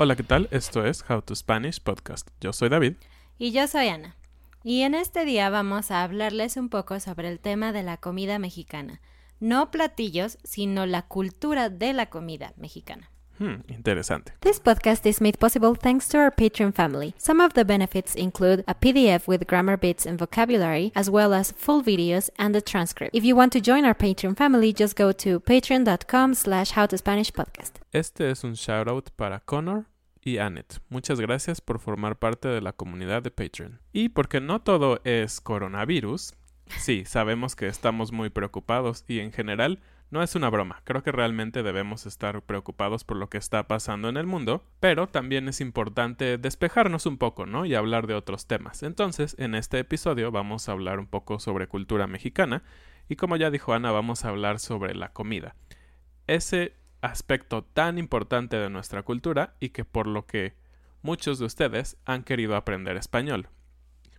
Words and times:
Hola, 0.00 0.14
¿qué 0.14 0.22
tal? 0.22 0.46
Esto 0.52 0.86
es 0.86 1.04
How 1.10 1.22
to 1.22 1.34
Spanish 1.34 1.80
Podcast. 1.80 2.28
Yo 2.40 2.52
soy 2.52 2.68
David. 2.68 2.94
Y 3.36 3.50
yo 3.50 3.66
soy 3.66 3.88
Ana. 3.88 4.14
Y 4.62 4.82
en 4.82 4.94
este 4.94 5.24
día 5.24 5.50
vamos 5.50 5.90
a 5.90 6.04
hablarles 6.04 6.56
un 6.56 6.68
poco 6.68 7.00
sobre 7.00 7.28
el 7.28 7.40
tema 7.40 7.72
de 7.72 7.82
la 7.82 7.96
comida 7.96 8.38
mexicana. 8.38 9.00
No 9.40 9.72
platillos, 9.72 10.38
sino 10.44 10.86
la 10.86 11.02
cultura 11.02 11.68
de 11.68 11.94
la 11.94 12.06
comida 12.06 12.52
mexicana. 12.56 13.10
Hmm, 13.38 13.62
interesante. 13.68 14.32
This 14.40 14.60
podcast 14.60 15.06
is 15.06 15.20
made 15.20 15.38
possible 15.38 15.76
thanks 15.76 16.08
to 16.08 16.18
our 16.18 16.30
Patreon 16.30 16.72
family. 16.74 17.14
Some 17.18 17.40
of 17.40 17.54
the 17.54 17.64
benefits 17.64 18.16
include 18.16 18.64
a 18.66 18.74
PDF 18.74 19.28
with 19.28 19.46
grammar 19.46 19.76
bits 19.76 20.06
and 20.06 20.18
vocabulary, 20.18 20.90
as 20.96 21.08
well 21.08 21.32
as 21.32 21.52
full 21.52 21.82
videos 21.82 22.30
and 22.36 22.56
a 22.56 22.60
transcript. 22.60 23.14
If 23.14 23.24
you 23.24 23.36
want 23.36 23.52
to 23.52 23.60
join 23.60 23.84
our 23.84 23.94
Patreon 23.94 24.36
family, 24.36 24.72
just 24.72 24.96
go 24.96 25.12
to 25.12 25.38
patreon.com 25.38 26.34
slash 26.34 26.72
howtospanishpodcast. 26.72 27.78
Este 27.92 28.28
es 28.30 28.42
un 28.42 28.54
shoutout 28.54 29.10
para 29.14 29.38
Connor 29.40 29.86
y 30.20 30.38
Annette. 30.38 30.80
Muchas 30.88 31.20
gracias 31.20 31.60
por 31.60 31.78
formar 31.78 32.18
parte 32.18 32.48
de 32.48 32.60
la 32.60 32.72
comunidad 32.72 33.22
de 33.22 33.30
Patreon. 33.30 33.80
Y 33.92 34.08
porque 34.08 34.40
no 34.40 34.60
todo 34.62 35.00
es 35.04 35.40
coronavirus, 35.40 36.34
sí, 36.78 37.04
sabemos 37.04 37.54
que 37.54 37.68
estamos 37.68 38.10
muy 38.10 38.30
preocupados 38.30 39.04
y 39.06 39.20
en 39.20 39.30
general 39.30 39.80
no 40.10 40.22
es 40.22 40.34
una 40.34 40.48
broma, 40.48 40.80
creo 40.84 41.02
que 41.02 41.12
realmente 41.12 41.62
debemos 41.62 42.06
estar 42.06 42.40
preocupados 42.42 43.04
por 43.04 43.16
lo 43.16 43.28
que 43.28 43.38
está 43.38 43.68
pasando 43.68 44.08
en 44.08 44.16
el 44.16 44.26
mundo, 44.26 44.64
pero 44.80 45.06
también 45.06 45.48
es 45.48 45.60
importante 45.60 46.38
despejarnos 46.38 47.06
un 47.06 47.18
poco, 47.18 47.44
¿no? 47.44 47.66
Y 47.66 47.74
hablar 47.74 48.06
de 48.06 48.14
otros 48.14 48.46
temas. 48.46 48.82
Entonces, 48.82 49.36
en 49.38 49.54
este 49.54 49.78
episodio 49.78 50.30
vamos 50.30 50.68
a 50.68 50.72
hablar 50.72 50.98
un 50.98 51.06
poco 51.06 51.40
sobre 51.40 51.68
cultura 51.68 52.06
mexicana 52.06 52.62
y 53.08 53.16
como 53.16 53.36
ya 53.36 53.50
dijo 53.50 53.72
Ana, 53.74 53.90
vamos 53.90 54.24
a 54.24 54.30
hablar 54.30 54.58
sobre 54.58 54.94
la 54.94 55.12
comida. 55.12 55.56
Ese 56.26 56.74
aspecto 57.00 57.62
tan 57.64 57.98
importante 57.98 58.56
de 58.56 58.70
nuestra 58.70 59.02
cultura 59.02 59.54
y 59.60 59.70
que 59.70 59.84
por 59.84 60.06
lo 60.06 60.26
que 60.26 60.54
muchos 61.02 61.38
de 61.38 61.44
ustedes 61.44 61.96
han 62.04 62.24
querido 62.24 62.56
aprender 62.56 62.96
español. 62.96 63.48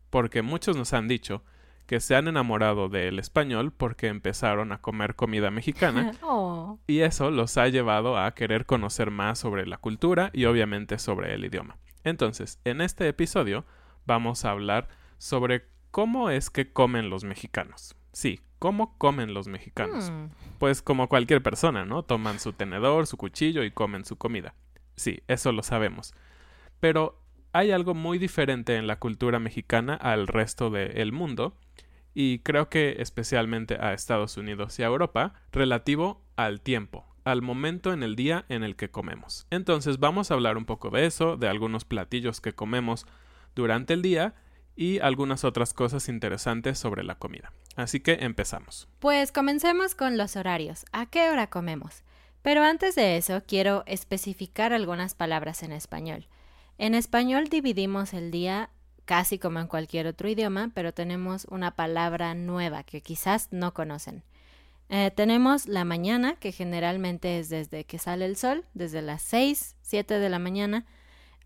Porque 0.09 0.41
muchos 0.41 0.75
nos 0.75 0.93
han 0.93 1.07
dicho 1.07 1.43
que 1.89 1.99
se 1.99 2.15
han 2.15 2.27
enamorado 2.27 2.87
del 2.87 3.17
español 3.17 3.71
porque 3.75 4.09
empezaron 4.09 4.71
a 4.71 4.77
comer 4.79 5.15
comida 5.15 5.49
mexicana 5.49 6.11
Oh. 6.21 6.77
y 6.85 6.99
eso 6.99 7.31
los 7.31 7.57
ha 7.57 7.67
llevado 7.67 8.15
a 8.15 8.35
querer 8.35 8.67
conocer 8.67 9.09
más 9.09 9.39
sobre 9.39 9.65
la 9.65 9.77
cultura 9.77 10.29
y 10.31 10.45
obviamente 10.45 10.99
sobre 10.99 11.33
el 11.33 11.43
idioma. 11.43 11.77
Entonces, 12.03 12.59
en 12.63 12.81
este 12.81 13.07
episodio 13.07 13.65
vamos 14.05 14.45
a 14.45 14.51
hablar 14.51 14.87
sobre 15.17 15.65
cómo 15.89 16.29
es 16.29 16.51
que 16.51 16.71
comen 16.71 17.09
los 17.09 17.23
mexicanos. 17.23 17.95
Sí, 18.11 18.39
cómo 18.59 18.95
comen 18.99 19.33
los 19.33 19.47
mexicanos. 19.47 20.11
Hmm. 20.11 20.27
Pues 20.59 20.83
como 20.83 21.09
cualquier 21.09 21.41
persona, 21.41 21.85
¿no? 21.85 22.03
Toman 22.03 22.39
su 22.39 22.53
tenedor, 22.53 23.07
su 23.07 23.17
cuchillo 23.17 23.63
y 23.63 23.71
comen 23.71 24.05
su 24.05 24.15
comida. 24.15 24.53
Sí, 24.95 25.23
eso 25.27 25.51
lo 25.53 25.63
sabemos. 25.63 26.13
Pero 26.79 27.19
hay 27.59 27.71
algo 27.71 27.93
muy 27.93 28.19
diferente 28.19 28.77
en 28.77 28.87
la 28.87 28.99
cultura 28.99 29.37
mexicana 29.37 29.93
al 29.93 30.27
resto 30.27 30.69
del 30.69 31.11
mundo 31.11 31.57
y 32.13 32.39
creo 32.39 32.69
que 32.69 32.95
especialmente 32.99 33.75
a 33.75 33.91
Estados 33.91 34.37
Unidos 34.37 34.79
y 34.79 34.83
a 34.83 34.85
Europa 34.85 35.33
relativo 35.51 36.21
al 36.37 36.61
tiempo, 36.61 37.05
al 37.25 37.41
momento 37.41 37.91
en 37.91 38.01
el 38.01 38.15
día 38.15 38.45
en 38.47 38.63
el 38.63 38.77
que 38.77 38.91
comemos. 38.91 39.45
Entonces 39.49 39.99
vamos 39.99 40.31
a 40.31 40.35
hablar 40.35 40.55
un 40.55 40.63
poco 40.63 40.89
de 40.89 41.05
eso, 41.05 41.35
de 41.35 41.49
algunos 41.49 41.83
platillos 41.83 42.39
que 42.39 42.53
comemos 42.53 43.05
durante 43.55 43.93
el 43.93 44.03
día 44.03 44.35
y 44.77 44.99
algunas 44.99 45.43
otras 45.43 45.73
cosas 45.73 46.07
interesantes 46.07 46.79
sobre 46.79 47.03
la 47.03 47.15
comida. 47.15 47.51
Así 47.75 47.99
que 47.99 48.19
empezamos. 48.21 48.87
Pues 48.99 49.33
comencemos 49.33 49.95
con 49.95 50.17
los 50.17 50.37
horarios. 50.37 50.85
¿A 50.93 51.07
qué 51.07 51.29
hora 51.29 51.47
comemos? 51.47 52.03
Pero 52.41 52.63
antes 52.63 52.95
de 52.95 53.17
eso, 53.17 53.43
quiero 53.45 53.83
especificar 53.85 54.71
algunas 54.71 55.13
palabras 55.13 55.61
en 55.61 55.73
español. 55.73 56.25
En 56.79 56.95
español 56.95 57.49
dividimos 57.49 58.13
el 58.13 58.31
día 58.31 58.69
casi 59.03 59.37
como 59.37 59.59
en 59.59 59.67
cualquier 59.67 60.07
otro 60.07 60.29
idioma, 60.29 60.71
pero 60.73 60.93
tenemos 60.93 61.43
una 61.49 61.75
palabra 61.75 62.33
nueva 62.35 62.83
que 62.83 63.01
quizás 63.01 63.49
no 63.51 63.73
conocen. 63.73 64.23
Eh, 64.87 65.11
tenemos 65.11 65.67
la 65.67 65.83
mañana, 65.83 66.37
que 66.37 66.53
generalmente 66.53 67.37
es 67.37 67.49
desde 67.49 67.83
que 67.83 67.99
sale 67.99 68.25
el 68.25 68.37
sol, 68.37 68.63
desde 68.73 69.01
las 69.01 69.21
6, 69.23 69.75
7 69.81 70.19
de 70.19 70.29
la 70.29 70.39
mañana 70.39 70.85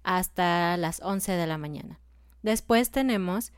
hasta 0.03 0.77
las 0.77 1.01
11 1.01 1.31
de 1.31 1.47
la 1.47 1.57
mañana. 1.57 1.99
Después 2.43 2.91
tenemos 2.91 3.53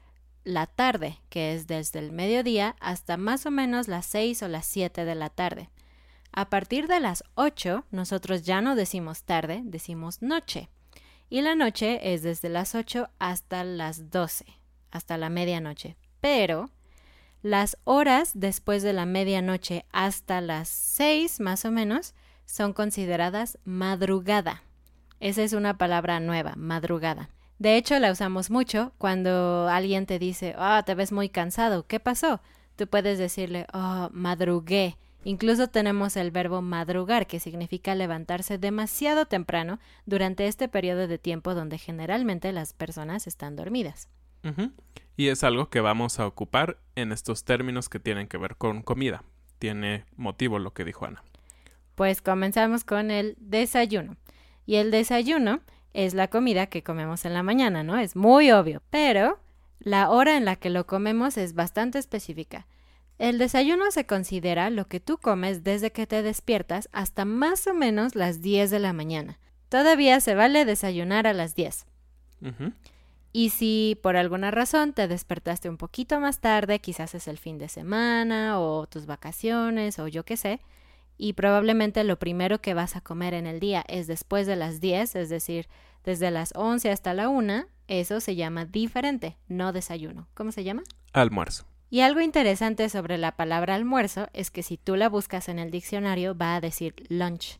la 0.45 0.67
tarde, 0.67 1.19
que 1.27 1.55
es 1.55 1.67
desde 1.67 1.99
el 1.99 2.13
mediodía 2.13 2.77
hasta 2.79 3.17
más 3.17 3.45
o 3.45 3.51
menos 3.51 3.89
las 3.89 4.05
6 4.05 4.43
o 4.43 4.47
las 4.47 4.65
7 4.65 5.03
de 5.03 5.15
la 5.15 5.29
tarde. 5.29 5.69
A 6.31 6.49
partir 6.49 6.87
de 6.87 7.01
las 7.01 7.25
8, 7.33 7.83
nosotros 7.91 8.43
ya 8.43 8.61
no 8.61 8.75
decimos 8.75 9.23
tarde, 9.23 9.61
decimos 9.65 10.21
noche. 10.21 10.69
Y 11.29 11.41
la 11.41 11.55
noche 11.55 12.13
es 12.13 12.21
desde 12.23 12.49
las 12.49 12.75
8 12.75 13.09
hasta 13.19 13.63
las 13.63 14.11
12, 14.11 14.45
hasta 14.91 15.17
la 15.17 15.29
medianoche. 15.29 15.97
Pero 16.21 16.69
las 17.41 17.77
horas 17.83 18.31
después 18.33 18.83
de 18.83 18.93
la 18.93 19.05
medianoche 19.05 19.85
hasta 19.91 20.41
las 20.41 20.69
6 20.69 21.39
más 21.39 21.65
o 21.65 21.71
menos 21.71 22.13
son 22.45 22.73
consideradas 22.73 23.57
madrugada. 23.65 24.63
Esa 25.19 25.43
es 25.43 25.53
una 25.53 25.77
palabra 25.77 26.19
nueva, 26.19 26.53
madrugada. 26.55 27.29
De 27.57 27.77
hecho, 27.77 27.97
la 27.99 28.11
usamos 28.11 28.49
mucho 28.49 28.93
cuando 28.97 29.67
alguien 29.69 30.05
te 30.05 30.19
dice, 30.19 30.55
ah, 30.57 30.83
te 30.85 30.93
ves 30.93 31.11
muy 31.11 31.29
cansado, 31.29 31.87
¿qué 31.87 31.99
pasó? 31.99 32.41
Tú 32.75 32.87
puedes 32.87 33.17
decirle, 33.17 33.65
oh, 33.73 34.09
madrugué. 34.11 34.97
Incluso 35.25 35.67
tenemos 35.67 36.17
el 36.17 36.29
verbo 36.29 36.61
madrugar, 36.61 37.25
que 37.25 37.39
significa 37.39 37.95
levantarse 37.95 38.59
demasiado 38.59 39.25
temprano 39.25 39.79
durante 40.05 40.45
este 40.45 40.67
periodo 40.67 41.07
de 41.07 41.17
tiempo 41.17 41.55
donde 41.55 41.79
generalmente 41.79 42.53
las 42.53 42.73
personas 42.73 43.25
están 43.25 43.55
dormidas. 43.55 44.07
Y 45.17 45.29
es 45.29 45.43
algo 45.43 45.71
que 45.71 45.81
vamos 45.81 46.19
a 46.19 46.27
ocupar 46.27 46.77
en 46.93 47.11
estos 47.11 47.43
términos 47.43 47.89
que 47.89 47.99
tienen 47.99 48.27
que 48.27 48.37
ver 48.37 48.55
con 48.55 48.83
comida. 48.83 49.23
Tiene 49.57 50.05
motivo 50.15 50.59
lo 50.59 50.75
que 50.75 50.85
dijo 50.85 51.07
Ana. 51.07 51.23
Pues 51.95 52.21
comenzamos 52.21 52.83
con 52.83 53.09
el 53.09 53.35
desayuno. 53.39 54.17
Y 54.67 54.75
el 54.75 54.91
desayuno 54.91 55.61
es 55.93 56.13
la 56.13 56.27
comida 56.27 56.67
que 56.67 56.83
comemos 56.83 57.25
en 57.25 57.33
la 57.33 57.41
mañana, 57.41 57.81
¿no? 57.81 57.97
Es 57.97 58.15
muy 58.15 58.51
obvio, 58.51 58.83
pero 58.91 59.39
la 59.79 60.11
hora 60.11 60.37
en 60.37 60.45
la 60.45 60.55
que 60.55 60.69
lo 60.69 60.85
comemos 60.85 61.35
es 61.37 61.55
bastante 61.55 61.97
específica. 61.97 62.67
El 63.17 63.37
desayuno 63.37 63.91
se 63.91 64.05
considera 64.05 64.69
lo 64.69 64.87
que 64.87 64.99
tú 64.99 65.17
comes 65.17 65.63
desde 65.63 65.91
que 65.91 66.05
te 66.05 66.21
despiertas 66.21 66.89
hasta 66.91 67.23
más 67.23 67.65
o 67.67 67.73
menos 67.73 68.15
las 68.15 68.41
10 68.41 68.71
de 68.71 68.79
la 68.79 68.91
mañana. 68.91 69.39
Todavía 69.69 70.19
se 70.19 70.35
vale 70.35 70.65
desayunar 70.65 71.25
a 71.25 71.33
las 71.33 71.55
10. 71.55 71.85
Ujú. 72.41 72.73
Y 73.31 73.49
si 73.49 73.99
por 74.01 74.15
alguna 74.15 74.51
razón 74.51 74.93
te 74.93 75.07
despertaste 75.07 75.69
un 75.69 75.77
poquito 75.77 76.19
más 76.19 76.39
tarde, 76.39 76.79
quizás 76.79 77.15
es 77.15 77.27
el 77.27 77.37
fin 77.37 77.57
de 77.57 77.67
semana 77.67 78.59
o 78.59 78.87
tus 78.87 79.05
vacaciones 79.05 79.99
o 79.99 80.07
yo 80.07 80.23
qué 80.23 80.37
sé, 80.37 80.61
y 81.17 81.33
probablemente 81.33 82.03
lo 82.03 82.19
primero 82.19 82.59
que 82.61 82.73
vas 82.73 82.95
a 82.95 83.01
comer 83.01 83.33
en 83.33 83.47
el 83.47 83.59
día 83.59 83.83
es 83.87 84.07
después 84.07 84.47
de 84.47 84.55
las 84.55 84.79
10, 84.81 85.15
es 85.15 85.29
decir, 85.29 85.67
desde 86.03 86.31
las 86.31 86.53
11 86.55 86.91
hasta 86.91 87.13
la 87.13 87.29
1, 87.29 87.65
eso 87.87 88.19
se 88.19 88.35
llama 88.35 88.65
diferente, 88.65 89.37
no 89.47 89.73
desayuno. 89.73 90.27
¿Cómo 90.33 90.51
se 90.51 90.63
llama? 90.63 90.83
Almuerzo. 91.13 91.65
Y 91.89 92.01
algo 92.01 92.21
interesante 92.21 92.89
sobre 92.89 93.17
la 93.17 93.35
palabra 93.35 93.75
almuerzo 93.75 94.27
es 94.33 94.51
que 94.51 94.63
si 94.63 94.77
tú 94.77 94.95
la 94.95 95.09
buscas 95.09 95.49
en 95.49 95.59
el 95.59 95.71
diccionario 95.71 96.35
va 96.35 96.55
a 96.55 96.61
decir 96.61 96.95
lunch, 97.09 97.59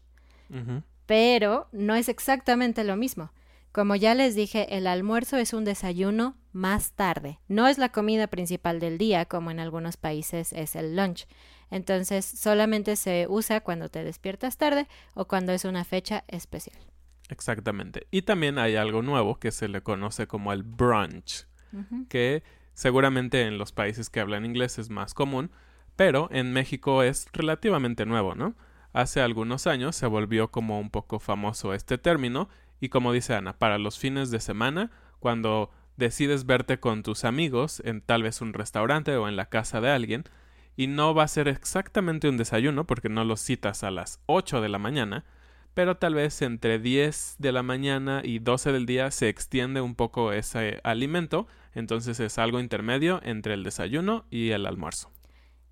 pero 1.05 1.67
no 1.71 1.95
es 1.95 2.09
exactamente 2.09 2.83
lo 2.83 2.95
mismo. 2.95 3.31
Como 3.71 3.95
ya 3.95 4.15
les 4.15 4.35
dije, 4.35 4.77
el 4.77 4.87
almuerzo 4.87 5.37
es 5.37 5.53
un 5.53 5.65
desayuno 5.65 6.37
más 6.53 6.93
tarde. 6.93 7.39
No 7.49 7.67
es 7.67 7.77
la 7.77 7.89
comida 7.89 8.27
principal 8.27 8.79
del 8.79 8.97
día, 8.97 9.25
como 9.25 9.51
en 9.51 9.59
algunos 9.59 9.97
países 9.97 10.53
es 10.53 10.77
el 10.77 10.95
lunch. 10.95 11.27
Entonces, 11.69 12.23
solamente 12.25 12.95
se 12.95 13.27
usa 13.27 13.59
cuando 13.59 13.89
te 13.89 14.03
despiertas 14.03 14.57
tarde 14.57 14.87
o 15.13 15.25
cuando 15.25 15.51
es 15.51 15.65
una 15.65 15.83
fecha 15.83 16.23
especial. 16.29 16.77
Exactamente. 17.29 18.07
Y 18.11 18.21
también 18.21 18.57
hay 18.57 18.77
algo 18.77 19.01
nuevo 19.01 19.39
que 19.39 19.51
se 19.51 19.67
le 19.67 19.81
conoce 19.81 20.25
como 20.25 20.53
el 20.53 20.63
brunch, 20.63 21.45
que 22.07 22.43
seguramente 22.75 23.41
en 23.41 23.57
los 23.57 23.71
países 23.71 24.11
que 24.11 24.19
hablan 24.19 24.45
inglés 24.45 24.77
es 24.77 24.91
más 24.91 25.15
común, 25.15 25.49
pero 25.95 26.29
en 26.31 26.53
México 26.53 27.01
es 27.01 27.27
relativamente 27.33 28.05
nuevo, 28.05 28.35
¿no? 28.35 28.53
Hace 28.93 29.21
algunos 29.21 29.65
años 29.65 29.95
se 29.95 30.05
volvió 30.05 30.51
como 30.51 30.79
un 30.79 30.91
poco 30.91 31.19
famoso 31.19 31.73
este 31.73 31.97
término 31.97 32.47
y 32.79 32.89
como 32.89 33.11
dice 33.11 33.33
Ana, 33.33 33.57
para 33.57 33.77
los 33.77 33.97
fines 33.97 34.29
de 34.29 34.39
semana, 34.39 34.91
cuando 35.19 35.71
decides 35.97 36.45
verte 36.45 36.79
con 36.79 37.03
tus 37.03 37.23
amigos 37.23 37.81
en 37.85 38.01
tal 38.01 38.23
vez 38.23 38.41
un 38.41 38.53
restaurante 38.53 39.15
o 39.15 39.27
en 39.27 39.35
la 39.35 39.47
casa 39.47 39.81
de 39.81 39.89
alguien, 39.91 40.25
y 40.77 40.87
no 40.87 41.13
va 41.13 41.23
a 41.23 41.27
ser 41.27 41.47
exactamente 41.47 42.27
un 42.27 42.37
desayuno 42.37 42.85
porque 42.85 43.09
no 43.09 43.23
lo 43.23 43.37
citas 43.37 43.83
a 43.83 43.91
las 43.91 44.19
8 44.25 44.59
de 44.61 44.69
la 44.69 44.77
mañana, 44.77 45.23
pero 45.73 45.97
tal 45.97 46.15
vez 46.15 46.41
entre 46.41 46.79
10 46.79 47.35
de 47.39 47.51
la 47.51 47.63
mañana 47.63 48.21
y 48.23 48.39
12 48.39 48.71
del 48.71 48.85
día 48.85 49.11
se 49.11 49.29
extiende 49.29 49.81
un 49.81 49.95
poco 49.95 50.31
ese 50.31 50.79
alimento, 50.83 51.47
entonces 51.75 52.19
es 52.19 52.39
algo 52.39 52.59
intermedio 52.59 53.19
entre 53.23 53.53
el 53.53 53.63
desayuno 53.63 54.25
y 54.31 54.51
el 54.51 54.65
almuerzo. 54.65 55.11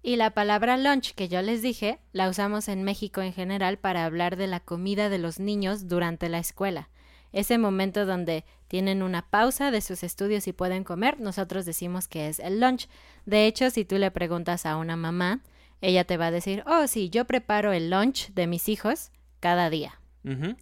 Y 0.04 0.18
la 0.18 0.32
palabra 0.32 0.76
lunch 0.78 1.14
que 1.16 1.30
yo 1.30 1.42
les 1.42 1.62
dije 1.62 2.00
la 2.12 2.30
usamos 2.30 2.68
en 2.68 2.84
México 2.84 3.22
en 3.22 3.32
general 3.32 3.78
para 3.78 4.04
hablar 4.04 4.36
de 4.36 4.48
la 4.48 4.60
comida 4.60 5.10
de 5.10 5.18
los 5.18 5.40
niños 5.40 5.88
durante 5.88 6.28
la 6.28 6.40
escuela. 6.40 6.90
Ese 7.32 7.58
momento 7.58 8.06
donde 8.06 8.44
tienen 8.68 9.02
una 9.02 9.30
pausa 9.30 9.72
de 9.72 9.82
sus 9.82 10.04
estudios 10.04 10.48
y 10.48 10.54
pueden 10.54 10.84
comer, 10.84 11.20
nosotros 11.20 11.66
decimos 11.66 12.08
que 12.08 12.28
es 12.28 12.40
el 12.40 12.60
lunch. 12.60 12.88
De 13.26 13.48
hecho, 13.48 13.70
si 13.70 13.86
tú 13.86 13.98
le 13.98 14.12
preguntas 14.12 14.66
a 14.66 14.76
una 14.76 14.98
mamá, 14.98 15.42
ella 15.82 16.04
te 16.04 16.18
va 16.18 16.28
a 16.28 16.32
decir, 16.32 16.64
oh 16.68 16.86
sí, 16.88 17.10
yo 17.10 17.26
preparo 17.26 17.72
el 17.72 17.90
lunch 17.90 18.30
de 18.34 18.46
mis 18.46 18.70
hijos 18.70 19.12
cada 19.40 19.70
día. 19.70 20.00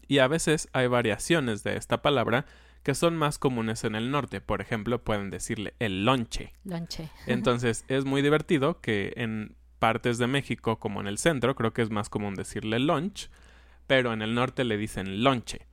Y 0.08 0.18
a 0.18 0.28
veces 0.28 0.70
hay 0.74 0.88
variaciones 0.88 1.64
de 1.64 1.78
esta 1.78 2.02
palabra 2.02 2.46
que 2.84 2.96
son 2.96 3.16
más 3.16 3.38
comunes 3.38 3.84
en 3.84 3.96
el 3.96 4.12
norte. 4.12 4.42
Por 4.42 4.62
ejemplo, 4.62 5.04
pueden 5.04 5.30
decirle 5.30 5.74
el 5.80 6.06
lonche. 6.06 6.54
Lonche. 6.64 7.10
Entonces 7.28 7.86
es 7.88 8.06
muy 8.06 8.22
divertido 8.22 8.82
que 8.82 9.14
en 9.18 9.56
partes 9.80 10.18
de 10.18 10.28
México, 10.28 10.80
como 10.80 11.02
en 11.02 11.08
el 11.08 11.18
centro, 11.18 11.56
creo 11.56 11.74
que 11.74 11.82
es 11.82 11.90
más 11.90 12.10
común 12.10 12.36
decirle 12.36 12.80
lunch, 12.80 13.30
pero 13.88 14.14
en 14.14 14.22
el 14.22 14.36
norte 14.36 14.64
le 14.64 14.78
dicen 14.78 15.24
lonche. 15.24 15.68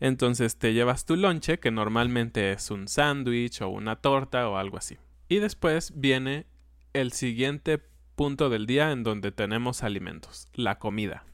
Entonces 0.00 0.56
te 0.56 0.72
llevas 0.72 1.04
tu 1.04 1.16
lonche, 1.16 1.60
que 1.60 1.70
normalmente 1.70 2.52
es 2.52 2.70
un 2.70 2.88
sándwich 2.88 3.60
o 3.60 3.68
una 3.68 3.96
torta 3.96 4.48
o 4.48 4.56
algo 4.56 4.78
así. 4.78 4.96
Y 5.28 5.40
después 5.40 5.92
viene 5.94 6.46
el 6.94 7.12
siguiente 7.12 7.80
punto 8.16 8.48
del 8.48 8.66
día 8.66 8.92
en 8.92 9.02
donde 9.02 9.30
tenemos 9.30 9.82
alimentos, 9.82 10.48
la 10.54 10.78
comida. 10.78 11.24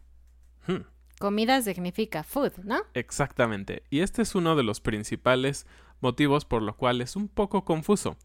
Hmm. 0.67 0.83
Comida 1.19 1.63
significa 1.63 2.23
food, 2.23 2.53
¿no? 2.65 2.83
Exactamente. 2.95 3.85
Y 3.91 4.01
este 4.01 4.23
es 4.23 4.35
uno 4.35 4.55
de 4.55 4.63
los 4.63 4.81
principales 4.81 5.67
motivos 6.01 6.45
por 6.45 6.63
lo 6.63 6.77
cual 6.77 7.01
es 7.01 7.17
un 7.17 7.29
poco 7.29 7.65
confuso. 7.65 8.17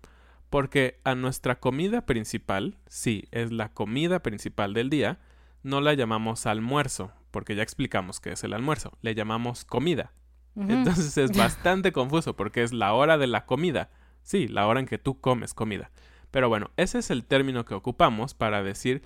Porque 0.50 1.00
a 1.06 1.16
nuestra 1.16 1.60
comida 1.60 2.06
principal, 2.06 2.78
sí, 2.88 3.30
es 3.32 3.52
la 3.54 3.70
comida 3.70 4.22
principal 4.22 4.74
del 4.74 4.90
día, 4.90 5.20
no 5.64 5.80
la 5.80 5.94
llamamos 5.94 6.46
almuerzo, 6.46 7.14
porque 7.32 7.56
ya 7.56 7.64
explicamos 7.64 8.20
qué 8.20 8.34
es 8.34 8.44
el 8.44 8.54
almuerzo, 8.54 8.92
le 9.02 9.16
llamamos 9.16 9.64
comida. 9.64 10.12
Entonces 10.56 11.18
es 11.18 11.32
bastante 11.38 11.94
confuso 11.94 12.36
porque 12.36 12.64
es 12.64 12.74
la 12.74 12.94
hora 12.94 13.18
de 13.18 13.28
la 13.28 13.46
comida. 13.46 13.90
Sí, 14.24 14.50
la 14.50 14.68
hora 14.68 14.82
en 14.82 14.86
que 14.86 14.98
tú 14.98 15.22
comes 15.22 15.54
comida. 15.54 15.92
Pero 16.32 16.50
bueno, 16.50 16.72
ese 16.76 17.00
es 17.00 17.12
el 17.12 17.24
término 17.24 17.64
que 17.64 17.74
ocupamos 17.74 18.34
para 18.34 18.62
decir 18.64 19.04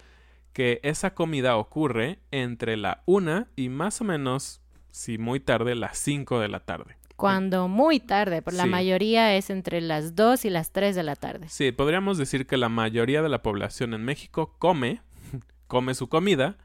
que 0.56 0.80
esa 0.84 1.14
comida 1.14 1.58
ocurre 1.58 2.20
entre 2.32 2.78
la 2.78 3.04
una 3.06 3.50
y 3.58 3.68
más 3.68 4.00
o 4.00 4.06
menos, 4.06 4.62
si 4.90 5.18
muy 5.18 5.42
tarde, 5.42 5.76
las 5.76 5.98
5 5.98 6.40
de 6.40 6.48
la 6.48 6.62
tarde. 6.62 6.96
Cuando 7.18 7.68
muy 7.68 8.00
tarde, 8.00 8.42
por 8.42 8.54
la 8.54 8.66
mayoría 8.66 9.36
es 9.36 9.50
entre 9.50 9.82
las 9.82 10.16
2 10.16 10.46
y 10.46 10.50
las 10.50 10.72
3 10.72 10.96
de 10.96 11.04
la 11.04 11.18
tarde. 11.18 11.50
Sí, 11.50 11.74
podríamos 11.74 12.18
decir 12.18 12.48
que 12.48 12.56
la 12.56 12.70
mayoría 12.70 13.22
de 13.22 13.28
la 13.28 13.44
población 13.44 13.94
en 13.94 14.06
México 14.06 14.56
come, 14.58 15.02
come 15.68 15.94
su 15.94 16.08
comida 16.08 16.56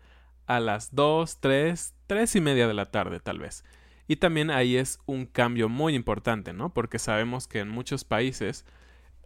a 0.46 0.60
las 0.60 0.94
2, 0.94 1.40
3, 1.40 1.94
3 2.06 2.37
y 2.37 2.40
media 2.40 2.69
de 2.69 2.75
la 2.75 2.92
tarde 2.92 3.19
tal 3.19 3.40
vez. 3.40 3.64
Y 4.06 4.16
también 4.16 4.52
ahí 4.52 4.76
es 4.76 5.00
un 5.06 5.26
cambio 5.26 5.69
muy 5.69 5.96
importante, 5.96 6.52
¿no? 6.52 6.72
Porque 6.72 7.00
sabemos 7.00 7.48
que 7.48 7.58
en 7.58 7.69
muchos 7.69 8.04
países 8.04 8.64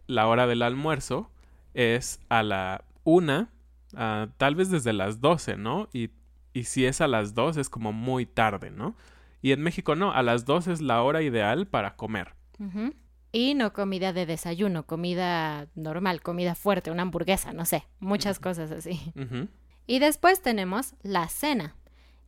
la 0.07 0.25
hora 0.25 0.47
del 0.47 0.63
almuerzo 0.63 1.29
es 1.75 2.19
a 2.29 2.41
la 2.41 2.83
1, 3.03 3.47
ah, 3.95 4.27
tal 4.37 4.55
vez 4.55 4.69
desde 4.69 4.93
las 4.93 5.21
12, 5.21 5.57
¿no? 5.57 5.89
Y, 5.93 6.09
y 6.53 6.63
si 6.65 6.85
es 6.85 7.01
a 7.01 7.07
las 7.07 7.33
2 7.33 7.57
es 7.57 7.69
como 7.69 7.91
muy 7.93 8.25
tarde, 8.25 8.71
¿no? 8.71 8.95
Y 9.41 9.51
en 9.51 9.61
México 9.61 9.95
no, 9.95 10.11
a 10.11 10.23
las 10.23 10.45
2 10.45 10.67
es 10.67 10.81
la 10.81 11.03
hora 11.03 11.21
ideal 11.21 11.67
para 11.67 11.95
comer. 11.95 12.33
Y 13.31 13.53
no 13.53 13.73
comida 13.73 14.13
de 14.13 14.25
desayuno, 14.25 14.85
comida 14.85 15.67
normal, 15.75 16.21
comida 16.21 16.55
fuerte, 16.55 16.89
una 16.89 17.01
hamburguesa, 17.01 17.53
no 17.53 17.65
sé, 17.65 17.85
muchas 17.99 18.39
cosas 18.39 18.71
así. 18.71 19.13
Y 19.87 19.99
después 19.99 20.41
tenemos 20.41 20.95
la 21.03 21.27
cena. 21.27 21.75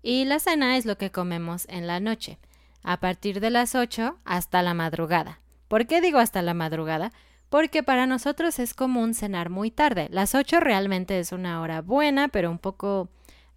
Y 0.03 0.25
la 0.25 0.39
cena 0.39 0.77
es 0.77 0.85
lo 0.85 0.97
que 0.97 1.11
comemos 1.11 1.65
en 1.69 1.87
la 1.87 1.99
noche, 1.99 2.37
a 2.83 2.99
partir 2.99 3.39
de 3.39 3.49
las 3.49 3.73
8 3.73 4.19
hasta 4.25 4.61
la 4.61 4.73
madrugada. 4.73 5.39
¿Por 5.67 5.87
qué 5.87 6.01
digo 6.01 6.19
hasta 6.19 6.41
la 6.41 6.53
madrugada? 6.53 7.11
Porque 7.49 7.81
para 7.83 8.07
nosotros 8.07 8.59
es 8.59 8.73
común 8.73 9.13
cenar 9.13 9.49
muy 9.49 9.71
tarde. 9.71 10.07
Las 10.11 10.35
8 10.35 10.59
realmente 10.59 11.19
es 11.19 11.31
una 11.31 11.61
hora 11.61 11.81
buena, 11.81 12.27
pero 12.27 12.51
un 12.51 12.59
poco 12.59 13.09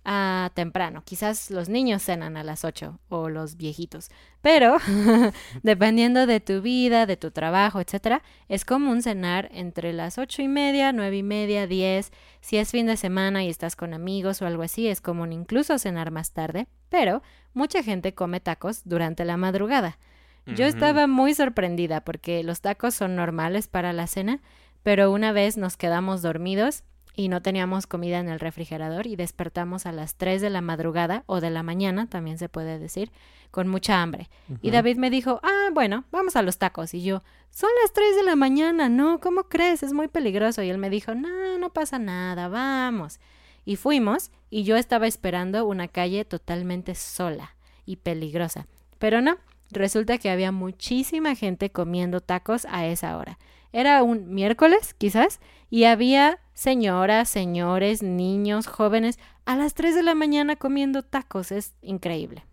ah, 0.04 0.50
temprano. 0.54 1.02
Quizás 1.04 1.50
los 1.50 1.68
niños 1.68 2.02
cenan 2.02 2.36
a 2.36 2.44
las 2.44 2.64
8 2.64 3.00
o 3.08 3.28
los 3.28 3.56
viejitos. 3.56 4.10
Pero 4.42 4.76
dependiendo 5.64 6.26
de 6.26 6.38
tu 6.38 6.62
vida, 6.62 7.06
de 7.06 7.16
tu 7.16 7.32
trabajo, 7.32 7.80
etcétera, 7.80 8.22
es 8.48 8.64
común 8.64 9.02
cenar 9.02 9.48
entre 9.52 9.92
las 9.92 10.18
ocho 10.18 10.40
y 10.40 10.48
media, 10.48 10.92
nueve 10.92 11.18
y 11.18 11.22
media, 11.24 11.66
diez. 11.66 12.12
Si 12.40 12.58
es 12.58 12.70
fin 12.70 12.86
de 12.86 12.96
semana 12.96 13.44
y 13.44 13.48
estás 13.48 13.74
con 13.74 13.92
amigos 13.92 14.40
o 14.40 14.46
algo 14.46 14.62
así, 14.62 14.86
es 14.86 15.00
común 15.00 15.32
incluso 15.32 15.78
cenar 15.78 16.12
más 16.12 16.32
tarde. 16.32 16.68
Pero 16.90 17.22
mucha 17.54 17.82
gente 17.82 18.14
come 18.14 18.38
tacos 18.38 18.82
durante 18.84 19.24
la 19.24 19.36
madrugada. 19.36 19.98
Yo 20.46 20.66
estaba 20.66 21.06
muy 21.06 21.34
sorprendida 21.34 22.00
porque 22.02 22.42
los 22.42 22.60
tacos 22.60 22.94
son 22.94 23.14
normales 23.14 23.68
para 23.68 23.92
la 23.92 24.06
cena, 24.06 24.40
pero 24.82 25.10
una 25.12 25.32
vez 25.32 25.56
nos 25.56 25.76
quedamos 25.76 26.22
dormidos 26.22 26.82
y 27.14 27.28
no 27.28 27.42
teníamos 27.42 27.86
comida 27.86 28.18
en 28.18 28.28
el 28.28 28.40
refrigerador 28.40 29.06
y 29.06 29.16
despertamos 29.16 29.86
a 29.86 29.92
las 29.92 30.14
3 30.14 30.40
de 30.40 30.50
la 30.50 30.60
madrugada 30.60 31.24
o 31.26 31.40
de 31.40 31.50
la 31.50 31.62
mañana, 31.62 32.06
también 32.08 32.38
se 32.38 32.48
puede 32.48 32.78
decir, 32.78 33.10
con 33.50 33.68
mucha 33.68 34.00
hambre. 34.00 34.30
Y 34.62 34.70
David 34.70 34.96
me 34.96 35.10
dijo, 35.10 35.40
ah, 35.42 35.68
bueno, 35.72 36.04
vamos 36.12 36.36
a 36.36 36.42
los 36.42 36.58
tacos. 36.58 36.94
Y 36.94 37.02
yo, 37.02 37.22
son 37.50 37.70
las 37.82 37.92
3 37.92 38.16
de 38.16 38.22
la 38.22 38.36
mañana, 38.36 38.88
no, 38.88 39.20
¿cómo 39.20 39.44
crees? 39.44 39.82
Es 39.82 39.92
muy 39.92 40.08
peligroso. 40.08 40.62
Y 40.62 40.70
él 40.70 40.78
me 40.78 40.88
dijo, 40.88 41.14
no, 41.14 41.58
no 41.58 41.72
pasa 41.72 41.98
nada, 41.98 42.48
vamos. 42.48 43.18
Y 43.64 43.76
fuimos 43.76 44.30
y 44.48 44.62
yo 44.64 44.76
estaba 44.76 45.06
esperando 45.06 45.66
una 45.66 45.88
calle 45.88 46.24
totalmente 46.24 46.94
sola 46.94 47.56
y 47.84 47.96
peligrosa. 47.96 48.66
Pero 48.98 49.20
no, 49.20 49.36
resulta 49.70 50.18
que 50.18 50.30
había 50.30 50.52
muchísima 50.52 51.34
gente 51.34 51.70
comiendo 51.70 52.20
tacos 52.20 52.66
a 52.70 52.86
esa 52.86 53.16
hora. 53.16 53.38
Era 53.72 54.02
un 54.02 54.34
miércoles, 54.34 54.94
quizás, 54.94 55.40
y 55.70 55.84
había 55.84 56.40
señoras, 56.54 57.28
señores, 57.28 58.02
niños, 58.02 58.66
jóvenes 58.66 59.18
a 59.44 59.56
las 59.56 59.74
3 59.74 59.94
de 59.94 60.02
la 60.02 60.14
mañana 60.14 60.56
comiendo 60.56 61.02
tacos. 61.02 61.52
Es 61.52 61.74
increíble. 61.82 62.44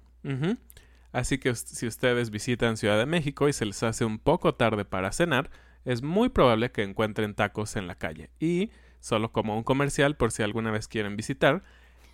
Así 1.12 1.38
que 1.38 1.56
si 1.56 1.88
ustedes 1.88 2.30
visitan 2.30 2.78
Ciudad 2.78 2.98
de 2.98 3.06
México 3.06 3.50
y 3.50 3.54
se 3.54 3.66
les 3.66 3.82
hace 3.84 4.06
un 4.06 4.20
poco 4.20 4.54
tarde 4.56 4.86
para 4.86 5.12
cenar, 5.12 5.50
es 5.86 6.04
muy 6.04 6.30
probable 6.30 6.72
que 6.72 6.84
encuentren 6.84 7.34
tacos 7.34 7.76
en 7.76 7.88
la 7.88 7.96
calle. 7.96 8.30
Y, 8.40 8.72
solo 9.00 9.32
como 9.32 9.58
un 9.58 9.64
comercial 9.64 10.16
por 10.18 10.32
si 10.32 10.44
alguna 10.44 10.70
vez 10.70 10.88
quieren 10.88 11.16
visitar, 11.16 11.64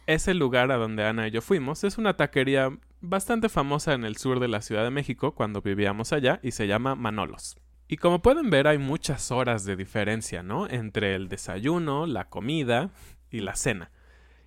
ese 0.05 0.33
lugar 0.33 0.71
a 0.71 0.77
donde 0.77 1.05
Ana 1.05 1.27
y 1.27 1.31
yo 1.31 1.41
fuimos 1.41 1.83
es 1.83 1.97
una 1.97 2.15
taquería 2.15 2.69
bastante 3.01 3.49
famosa 3.49 3.93
en 3.93 4.03
el 4.03 4.17
sur 4.17 4.39
de 4.39 4.47
la 4.47 4.61
Ciudad 4.61 4.83
de 4.83 4.89
México 4.89 5.33
cuando 5.35 5.61
vivíamos 5.61 6.13
allá 6.13 6.39
y 6.43 6.51
se 6.51 6.67
llama 6.67 6.95
Manolos. 6.95 7.57
Y 7.87 7.97
como 7.97 8.21
pueden 8.21 8.49
ver 8.49 8.67
hay 8.67 8.77
muchas 8.77 9.31
horas 9.31 9.65
de 9.65 9.75
diferencia, 9.75 10.41
¿no? 10.41 10.67
Entre 10.69 11.15
el 11.15 11.29
desayuno, 11.29 12.07
la 12.07 12.29
comida 12.29 12.89
y 13.29 13.41
la 13.41 13.55
cena. 13.55 13.91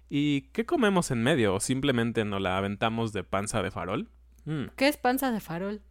¿Y 0.08 0.42
qué 0.52 0.64
comemos 0.64 1.10
en 1.10 1.22
medio 1.22 1.54
o 1.54 1.60
simplemente 1.60 2.24
nos 2.24 2.40
la 2.40 2.56
aventamos 2.56 3.12
de 3.12 3.24
panza 3.24 3.62
de 3.62 3.70
farol? 3.70 4.08
Mm. 4.44 4.66
¿Qué 4.76 4.88
es 4.88 4.96
panza 4.96 5.30
de 5.30 5.40
farol? 5.40 5.82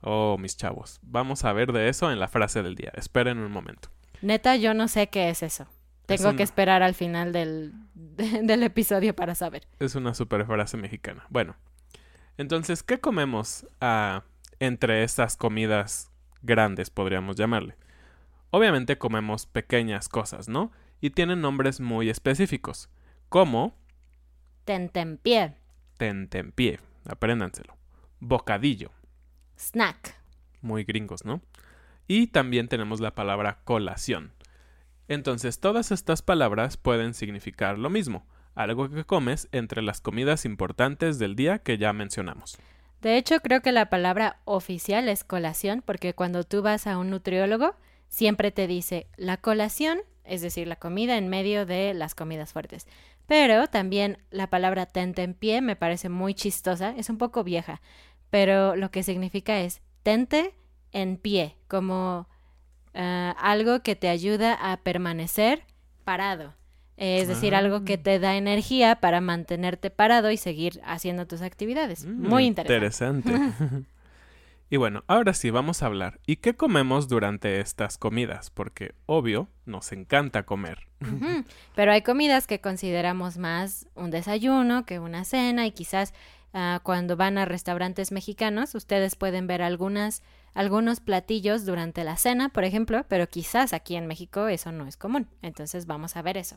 Oh, 0.00 0.38
mis 0.38 0.56
chavos, 0.56 1.00
vamos 1.02 1.44
a 1.44 1.52
ver 1.52 1.72
de 1.72 1.88
eso 1.88 2.10
en 2.12 2.20
la 2.20 2.28
frase 2.28 2.62
del 2.62 2.76
día. 2.76 2.92
Esperen 2.94 3.38
un 3.38 3.50
momento. 3.50 3.88
Neta, 4.22 4.56
yo 4.56 4.72
no 4.72 4.88
sé 4.88 5.08
qué 5.08 5.30
es 5.30 5.42
eso. 5.42 5.66
Tengo 6.06 6.36
que 6.36 6.42
esperar 6.42 6.82
al 6.82 6.94
final 6.94 7.32
del, 7.32 7.72
del 7.94 8.62
episodio 8.62 9.14
para 9.14 9.34
saber. 9.34 9.66
Es 9.78 9.94
una 9.94 10.14
super 10.14 10.46
frase 10.46 10.76
mexicana. 10.76 11.26
Bueno, 11.28 11.56
entonces, 12.38 12.82
¿qué 12.82 13.00
comemos 13.00 13.66
ah, 13.80 14.22
entre 14.60 15.02
estas 15.02 15.36
comidas 15.36 16.10
grandes, 16.42 16.90
podríamos 16.90 17.36
llamarle? 17.36 17.76
Obviamente 18.50 18.98
comemos 18.98 19.46
pequeñas 19.46 20.08
cosas, 20.08 20.48
¿no? 20.48 20.70
Y 21.00 21.10
tienen 21.10 21.40
nombres 21.40 21.80
muy 21.80 22.08
específicos, 22.08 22.88
como 23.28 23.74
Tentempié, 24.66 25.54
tentempié, 25.96 26.80
apréndanselo, 27.08 27.76
bocadillo, 28.18 28.90
snack, 29.56 30.16
muy 30.60 30.82
gringos, 30.82 31.24
¿no? 31.24 31.40
Y 32.08 32.28
también 32.28 32.66
tenemos 32.66 33.00
la 33.00 33.14
palabra 33.14 33.60
colación. 33.62 34.32
Entonces, 35.08 35.60
todas 35.60 35.92
estas 35.92 36.22
palabras 36.22 36.76
pueden 36.76 37.14
significar 37.14 37.78
lo 37.78 37.90
mismo, 37.90 38.26
algo 38.54 38.88
que 38.90 39.04
comes 39.04 39.48
entre 39.52 39.82
las 39.82 40.00
comidas 40.00 40.44
importantes 40.44 41.18
del 41.18 41.36
día 41.36 41.58
que 41.58 41.78
ya 41.78 41.92
mencionamos. 41.92 42.58
De 43.02 43.16
hecho, 43.16 43.40
creo 43.40 43.60
que 43.60 43.72
la 43.72 43.90
palabra 43.90 44.40
oficial 44.44 45.08
es 45.08 45.22
colación, 45.22 45.82
porque 45.84 46.14
cuando 46.14 46.44
tú 46.44 46.62
vas 46.62 46.86
a 46.86 46.98
un 46.98 47.10
nutriólogo, 47.10 47.76
siempre 48.08 48.50
te 48.50 48.66
dice 48.66 49.06
la 49.16 49.36
colación, 49.36 50.00
es 50.24 50.40
decir, 50.40 50.66
la 50.66 50.76
comida 50.76 51.16
en 51.16 51.28
medio 51.28 51.66
de 51.66 51.94
las 51.94 52.14
comidas 52.14 52.52
fuertes. 52.52 52.86
Pero 53.26 53.66
también 53.68 54.18
la 54.30 54.48
palabra 54.48 54.86
tentempié 54.86 55.60
me 55.60 55.76
parece 55.76 56.08
muy 56.08 56.34
chistosa, 56.34 56.94
es 56.96 57.10
un 57.10 57.18
poco 57.18 57.44
vieja, 57.44 57.80
pero 58.30 58.76
lo 58.76 58.90
que 58.90 59.02
significa 59.02 59.60
es 59.60 59.82
tente 60.02 60.54
en 60.92 61.16
pie, 61.16 61.56
como 61.68 62.28
ah, 62.96 63.36
algo 63.38 63.80
que 63.82 63.94
te 63.94 64.08
ayuda 64.08 64.54
a 64.54 64.78
permanecer 64.78 65.62
parado. 66.04 66.54
Es 66.96 67.28
decir, 67.28 67.54
algo 67.54 67.84
que 67.84 67.98
te 67.98 68.18
da 68.18 68.36
energía 68.36 68.96
para 68.96 69.20
mantenerte 69.20 69.90
parado 69.90 70.30
y 70.30 70.38
seguir 70.38 70.80
haciendo 70.82 71.26
tus 71.26 71.42
actividades. 71.42 72.06
Mm, 72.06 72.28
Muy 72.28 72.46
interesante. 72.46 73.28
interesante. 73.28 73.86
y 74.70 74.78
bueno, 74.78 75.04
ahora 75.06 75.34
sí 75.34 75.50
vamos 75.50 75.82
a 75.82 75.86
hablar. 75.86 76.20
¿Y 76.26 76.36
qué 76.36 76.56
comemos 76.56 77.08
durante 77.08 77.60
estas 77.60 77.98
comidas? 77.98 78.48
Porque, 78.48 78.94
obvio, 79.04 79.50
nos 79.66 79.92
encanta 79.92 80.44
comer. 80.44 80.88
Pero 81.74 81.92
hay 81.92 82.00
comidas 82.00 82.46
que 82.46 82.62
consideramos 82.62 83.36
más 83.36 83.86
un 83.94 84.10
desayuno 84.10 84.86
que 84.86 84.98
una 84.98 85.26
cena 85.26 85.66
y 85.66 85.72
quizás 85.72 86.14
ah, 86.54 86.80
cuando 86.82 87.18
van 87.18 87.36
a 87.36 87.44
restaurantes 87.44 88.10
mexicanos 88.10 88.74
ustedes 88.74 89.16
pueden 89.16 89.46
ver 89.46 89.60
algunas 89.60 90.22
algunos 90.56 91.00
platillos 91.00 91.66
durante 91.66 92.02
la 92.02 92.16
cena, 92.16 92.48
por 92.48 92.64
ejemplo, 92.64 93.04
pero 93.08 93.28
quizás 93.28 93.74
aquí 93.74 93.94
en 93.94 94.06
México 94.06 94.48
eso 94.48 94.72
no 94.72 94.86
es 94.86 94.96
común. 94.96 95.28
Entonces 95.42 95.86
vamos 95.86 96.16
a 96.16 96.22
ver 96.22 96.38
eso. 96.38 96.56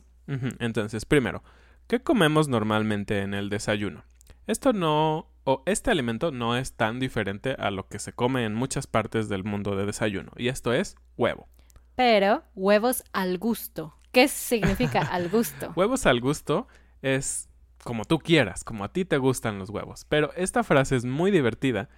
Entonces, 0.58 1.04
primero, 1.04 1.44
¿qué 1.86 2.00
comemos 2.02 2.48
normalmente 2.48 3.20
en 3.20 3.34
el 3.34 3.50
desayuno? 3.50 4.04
Esto 4.46 4.72
no, 4.72 5.28
o 5.44 5.62
este 5.66 5.90
alimento 5.90 6.32
no 6.32 6.56
es 6.56 6.72
tan 6.72 6.98
diferente 6.98 7.54
a 7.58 7.70
lo 7.70 7.88
que 7.88 7.98
se 7.98 8.14
come 8.14 8.46
en 8.46 8.54
muchas 8.54 8.86
partes 8.86 9.28
del 9.28 9.44
mundo 9.44 9.76
de 9.76 9.84
desayuno, 9.84 10.32
y 10.36 10.48
esto 10.48 10.72
es 10.72 10.96
huevo. 11.18 11.46
Pero 11.94 12.42
huevos 12.54 13.04
al 13.12 13.36
gusto. 13.36 13.94
¿Qué 14.12 14.28
significa 14.28 15.00
al 15.12 15.28
gusto? 15.28 15.74
Huevos 15.76 16.06
al 16.06 16.20
gusto 16.22 16.68
es 17.02 17.50
como 17.84 18.06
tú 18.06 18.18
quieras, 18.18 18.64
como 18.64 18.84
a 18.84 18.92
ti 18.92 19.04
te 19.04 19.18
gustan 19.18 19.58
los 19.58 19.68
huevos. 19.68 20.06
Pero 20.08 20.32
esta 20.36 20.64
frase 20.64 20.96
es 20.96 21.04
muy 21.04 21.30
divertida 21.30 21.90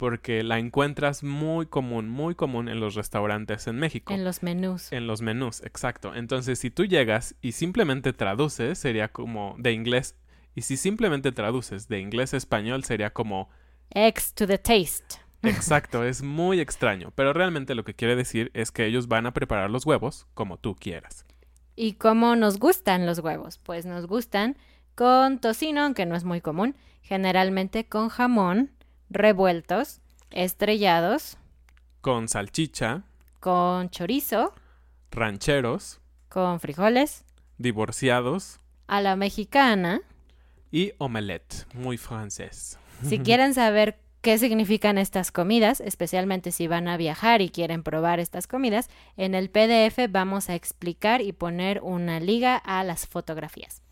porque 0.00 0.42
la 0.42 0.58
encuentras 0.58 1.22
muy 1.22 1.66
común, 1.66 2.08
muy 2.08 2.34
común 2.34 2.70
en 2.70 2.80
los 2.80 2.94
restaurantes 2.94 3.66
en 3.66 3.76
México. 3.76 4.14
En 4.14 4.24
los 4.24 4.42
menús. 4.42 4.90
En 4.92 5.06
los 5.06 5.20
menús, 5.20 5.60
exacto. 5.60 6.14
Entonces, 6.14 6.58
si 6.58 6.70
tú 6.70 6.86
llegas 6.86 7.34
y 7.42 7.52
simplemente 7.52 8.14
traduces, 8.14 8.78
sería 8.78 9.08
como 9.08 9.56
de 9.58 9.72
inglés. 9.72 10.16
Y 10.54 10.62
si 10.62 10.78
simplemente 10.78 11.32
traduces 11.32 11.86
de 11.88 12.00
inglés 12.00 12.32
a 12.32 12.38
español, 12.38 12.82
sería 12.82 13.10
como 13.10 13.50
Eggs 13.90 14.32
to 14.32 14.46
the 14.46 14.56
taste. 14.56 15.20
exacto. 15.42 16.02
es 16.02 16.22
muy 16.22 16.60
extraño. 16.60 17.12
Pero 17.14 17.34
realmente 17.34 17.74
lo 17.74 17.84
que 17.84 17.92
quiere 17.92 18.16
decir 18.16 18.50
es 18.54 18.72
que 18.72 18.86
ellos 18.86 19.06
van 19.06 19.26
a 19.26 19.34
preparar 19.34 19.70
los 19.70 19.84
huevos 19.84 20.26
como 20.32 20.56
tú 20.56 20.76
quieras. 20.76 21.26
¿Y 21.76 21.96
cómo 21.96 22.36
nos 22.36 22.58
gustan 22.58 23.04
los 23.04 23.18
huevos? 23.18 23.58
Pues 23.58 23.84
nos 23.84 24.06
gustan 24.06 24.56
con 24.94 25.40
tocino, 25.40 25.82
aunque 25.82 26.06
no 26.06 26.16
es 26.16 26.24
muy 26.24 26.40
común, 26.40 26.74
generalmente 27.02 27.84
con 27.84 28.08
jamón, 28.08 28.70
revueltos, 29.10 30.00
estrellados, 30.30 31.36
Con 32.00 32.28
salchicha, 32.28 33.02
con 33.40 33.90
chorizo, 33.90 34.54
rancheros, 35.10 36.00
con 36.28 36.60
frijoles, 36.60 37.24
divorciados 37.58 38.60
a 38.86 39.00
la 39.00 39.16
mexicana. 39.16 40.00
y 40.72 40.92
omelette, 40.98 41.66
muy 41.74 41.98
francés. 41.98 42.78
Si 43.04 43.18
quieren 43.24 43.54
saber 43.54 43.98
qué 44.22 44.38
significan 44.38 44.98
estas 44.98 45.32
comidas, 45.32 45.80
especialmente 45.80 46.52
si 46.52 46.68
van 46.68 46.86
a 46.88 46.96
viajar 46.96 47.42
y 47.42 47.50
quieren 47.50 47.82
probar 47.82 48.20
estas 48.20 48.46
comidas, 48.46 48.88
en 49.16 49.34
el 49.34 49.50
PDF 49.50 49.98
vamos 50.10 50.48
a 50.48 50.54
explicar 50.54 51.20
y 51.22 51.32
poner 51.32 51.80
una 51.82 52.20
liga 52.20 52.56
a 52.56 52.84
las 52.84 53.06
fotografías. 53.06 53.82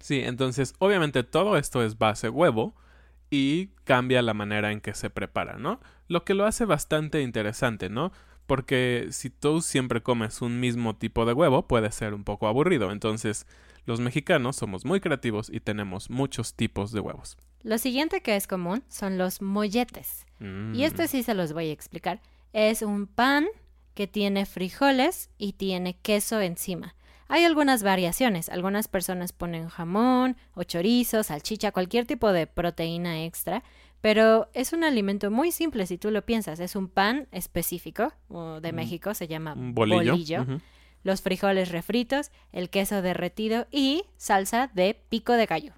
Sí, 0.00 0.20
entonces 0.20 0.74
obviamente 0.78 1.24
todo 1.24 1.56
esto 1.56 1.82
es 1.84 1.98
base 1.98 2.28
huevo 2.28 2.74
y 3.30 3.68
cambia 3.84 4.22
la 4.22 4.34
manera 4.34 4.72
en 4.72 4.80
que 4.80 4.94
se 4.94 5.10
prepara, 5.10 5.58
¿no? 5.58 5.80
Lo 6.08 6.24
que 6.24 6.34
lo 6.34 6.46
hace 6.46 6.64
bastante 6.64 7.22
interesante, 7.22 7.88
¿no? 7.90 8.12
Porque 8.46 9.08
si 9.10 9.28
tú 9.28 9.60
siempre 9.60 10.02
comes 10.02 10.40
un 10.40 10.58
mismo 10.60 10.96
tipo 10.96 11.26
de 11.26 11.34
huevo 11.34 11.66
puede 11.68 11.92
ser 11.92 12.14
un 12.14 12.24
poco 12.24 12.48
aburrido, 12.48 12.90
entonces 12.90 13.46
los 13.84 14.00
mexicanos 14.00 14.56
somos 14.56 14.84
muy 14.84 15.00
creativos 15.00 15.50
y 15.50 15.60
tenemos 15.60 16.10
muchos 16.10 16.54
tipos 16.54 16.92
de 16.92 17.00
huevos. 17.00 17.36
Lo 17.62 17.78
siguiente 17.78 18.22
que 18.22 18.36
es 18.36 18.46
común 18.46 18.82
son 18.88 19.18
los 19.18 19.42
molletes. 19.42 20.26
Y 20.72 20.84
este 20.84 21.04
Mm, 21.04 21.08
sí 21.08 21.22
se 21.22 21.34
los 21.34 21.52
voy 21.52 21.68
a 21.68 21.72
explicar. 21.72 22.20
Es 22.52 22.82
un 22.82 23.06
pan 23.06 23.46
que 23.94 24.06
tiene 24.06 24.46
frijoles 24.46 25.30
y 25.38 25.54
tiene 25.54 25.98
queso 25.98 26.40
encima. 26.40 26.94
Hay 27.28 27.44
algunas 27.44 27.82
variaciones. 27.82 28.48
Algunas 28.48 28.88
personas 28.88 29.32
ponen 29.32 29.68
jamón 29.68 30.36
o 30.54 30.64
chorizo, 30.64 31.22
salchicha, 31.22 31.72
cualquier 31.72 32.06
tipo 32.06 32.32
de 32.32 32.46
proteína 32.46 33.24
extra. 33.24 33.62
Pero 34.00 34.48
es 34.54 34.72
un 34.72 34.84
alimento 34.84 35.30
muy 35.30 35.52
simple 35.52 35.86
si 35.86 35.98
tú 35.98 36.10
lo 36.10 36.22
piensas. 36.24 36.60
Es 36.60 36.74
un 36.76 36.88
pan 36.88 37.28
específico 37.32 38.12
de 38.60 38.72
México, 38.72 39.14
se 39.14 39.28
llama 39.28 39.54
bolillo. 39.56 40.46
Los 41.04 41.22
frijoles 41.22 41.70
refritos, 41.70 42.32
el 42.52 42.70
queso 42.70 43.02
derretido 43.02 43.66
y 43.70 44.04
salsa 44.16 44.70
de 44.74 45.00
pico 45.08 45.34
de 45.34 45.46
gallo. 45.46 45.72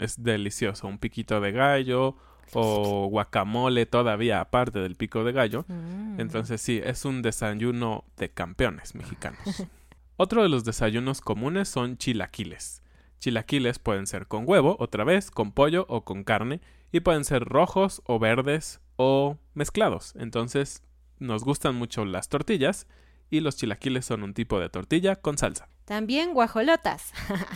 Es 0.00 0.22
delicioso, 0.22 0.86
un 0.86 0.98
piquito 0.98 1.40
de 1.40 1.52
gallo 1.52 2.16
o 2.52 3.08
guacamole 3.08 3.86
todavía 3.86 4.40
aparte 4.40 4.78
del 4.78 4.96
pico 4.96 5.24
de 5.24 5.32
gallo. 5.32 5.64
Mm. 5.68 6.20
Entonces 6.20 6.60
sí, 6.60 6.80
es 6.84 7.04
un 7.04 7.22
desayuno 7.22 8.04
de 8.16 8.30
campeones 8.30 8.94
mexicanos. 8.94 9.40
Otro 10.16 10.44
de 10.44 10.48
los 10.48 10.64
desayunos 10.64 11.20
comunes 11.20 11.68
son 11.68 11.98
chilaquiles. 11.98 12.82
Chilaquiles 13.18 13.80
pueden 13.80 14.06
ser 14.06 14.28
con 14.28 14.44
huevo, 14.46 14.76
otra 14.78 15.02
vez, 15.02 15.30
con 15.32 15.50
pollo 15.50 15.86
o 15.88 16.04
con 16.04 16.22
carne, 16.22 16.60
y 16.92 17.00
pueden 17.00 17.24
ser 17.24 17.44
rojos 17.44 18.00
o 18.06 18.20
verdes 18.20 18.80
o 18.94 19.38
mezclados. 19.54 20.14
Entonces 20.16 20.84
nos 21.18 21.42
gustan 21.42 21.74
mucho 21.74 22.04
las 22.04 22.28
tortillas 22.28 22.86
y 23.28 23.40
los 23.40 23.56
chilaquiles 23.56 24.04
son 24.04 24.22
un 24.22 24.34
tipo 24.34 24.60
de 24.60 24.68
tortilla 24.68 25.16
con 25.16 25.36
salsa. 25.36 25.68
También 25.84 26.32
guajolotas. 26.32 27.12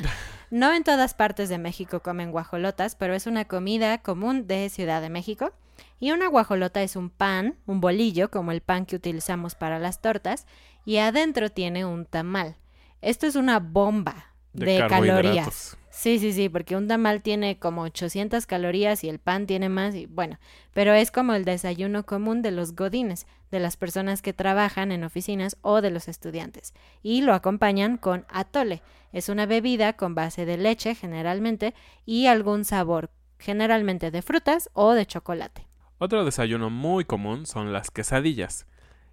no 0.51 0.73
en 0.73 0.83
todas 0.83 1.15
partes 1.15 1.49
de 1.49 1.59
México 1.59 2.01
comen 2.01 2.33
guajolotas, 2.33 2.97
pero 2.97 3.15
es 3.15 3.29
una 3.29 3.45
comida 3.45 3.99
común 3.99 4.49
de 4.49 4.69
Ciudad 4.69 5.01
de 5.01 5.11
México. 5.11 5.53
Y 6.01 6.11
una 6.11 6.27
guajolota 6.27 6.83
es 6.83 6.97
un 6.97 7.11
pan, 7.11 7.57
un 7.67 7.81
bolillo, 7.81 8.31
como 8.31 8.51
el 8.51 8.61
pan 8.61 8.85
que 8.85 8.97
utilizamos 8.97 9.55
para 9.55 9.79
las 9.79 10.01
tortas, 10.01 10.47
y 10.89 10.97
adentro 10.97 11.51
tiene 11.51 11.85
un 11.85 12.07
tamal. 12.07 12.57
Esto 13.03 13.27
es 13.27 13.37
una 13.37 13.61
bomba 13.61 14.33
de, 14.55 14.87
calorías. 14.89 15.77
Sí, 15.91 16.19
sí, 16.19 16.33
sí, 16.33 16.49
porque 16.49 16.77
un 16.77 16.89
tamal 16.89 17.21
tiene 17.21 17.59
como 17.59 17.83
800 17.83 18.47
calorías 18.47 19.05
y 19.05 19.11
el 19.11 19.19
pan 19.19 19.47
tiene 19.47 19.69
más 19.69 19.95
y 19.95 20.07
bueno, 20.07 20.39
pero 20.73 20.95
es 20.95 21.11
como 21.11 21.35
el 21.35 21.45
desayuno 21.45 22.07
común 22.07 22.41
de 22.41 22.53
los 22.53 22.75
godines, 22.75 23.27
de 23.51 23.61
las 23.61 23.77
personas 23.77 24.23
que 24.23 24.33
trabajan 24.33 24.91
en 24.91 25.05
oficinas 25.05 25.59
o 25.61 25.83
de 25.83 25.91
los 25.91 26.09
estudiantes. 26.09 26.73
Y 27.03 27.21
lo 27.21 27.35
acompañan 27.35 27.99
con 27.99 28.25
atole. 28.31 28.81
Es 29.13 29.29
una 29.29 29.45
bebida 29.45 29.93
con 29.93 30.15
base 30.15 30.47
de 30.47 30.57
leche 30.57 30.95
generalmente 30.95 31.75
y 32.07 32.29
algún 32.29 32.65
sabor, 32.65 33.11
generalmente 33.39 34.11
de 34.11 34.23
frutas 34.23 34.71
o 34.73 34.95
de 34.95 35.05
chocolate. 35.05 35.69
Otro 35.99 36.25
desayuno 36.25 36.71
muy 36.71 37.05
común 37.05 37.45
son 37.45 37.75
las 37.75 37.91
quesadillas 37.91 38.65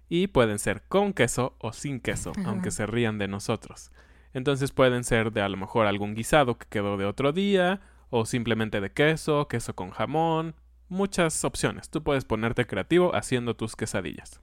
y 0.08 0.28
pueden 0.28 0.58
ser 0.58 0.82
con 0.88 1.12
queso 1.12 1.54
o 1.58 1.72
sin 1.72 2.00
queso, 2.00 2.32
aunque 2.44 2.70
se 2.70 2.86
rían 2.86 3.18
de 3.18 3.28
nosotros. 3.28 3.90
Entonces 4.32 4.72
pueden 4.72 5.04
ser 5.04 5.32
de 5.32 5.42
a 5.42 5.48
lo 5.48 5.56
mejor 5.56 5.86
algún 5.86 6.14
guisado 6.14 6.58
que 6.58 6.66
quedó 6.68 6.96
de 6.96 7.06
otro 7.06 7.32
día, 7.32 7.80
o 8.10 8.26
simplemente 8.26 8.80
de 8.80 8.92
queso, 8.92 9.48
queso 9.48 9.74
con 9.74 9.90
jamón, 9.90 10.54
muchas 10.88 11.44
opciones. 11.44 11.90
Tú 11.90 12.02
puedes 12.02 12.24
ponerte 12.24 12.66
creativo 12.66 13.14
haciendo 13.14 13.56
tus 13.56 13.76
quesadillas. 13.76 14.40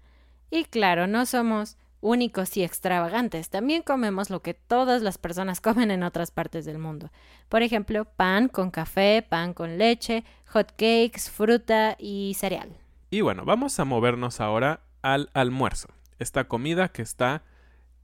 Y 0.50 0.66
claro, 0.66 1.08
no 1.08 1.26
somos 1.26 1.78
únicos 2.02 2.58
y 2.58 2.64
extravagantes. 2.64 3.50
También 3.50 3.82
comemos 3.82 4.30
lo 4.30 4.42
que 4.42 4.54
todas 4.54 5.02
las 5.02 5.18
personas 5.18 5.62
comen 5.62 5.92
en 5.92 6.04
otras 6.04 6.32
partes 6.32 6.66
del 6.66 6.78
mundo. 6.78 7.10
Por 7.50 7.64
ejemplo, 7.64 8.06
pan 8.06 8.50
con 8.50 8.70
café, 8.72 9.26
pan 9.28 9.54
con 9.54 9.78
leche, 9.78 10.24
hot 10.48 10.72
cakes, 10.72 11.30
fruta 11.32 11.96
y 11.98 12.36
cereal. 12.38 12.70
Y 13.10 13.22
bueno, 13.22 13.46
vamos 13.46 13.80
a 13.80 13.86
movernos 13.86 14.42
ahora 14.42 14.82
al 15.04 15.30
almuerzo. 15.36 15.90
Esta 16.18 16.46
comida 16.46 16.90
que 16.90 17.04
está 17.04 17.44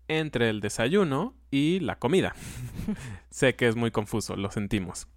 entre 0.08 0.50
el 0.50 0.60
desayuno 0.60 1.34
y 1.50 1.80
la 1.80 1.98
comida. 1.98 2.36
sé 3.32 3.56
que 3.56 3.68
es 3.68 3.76
muy 3.76 3.90
confuso, 3.90 4.36
lo 4.36 4.52
sentimos. 4.52 5.08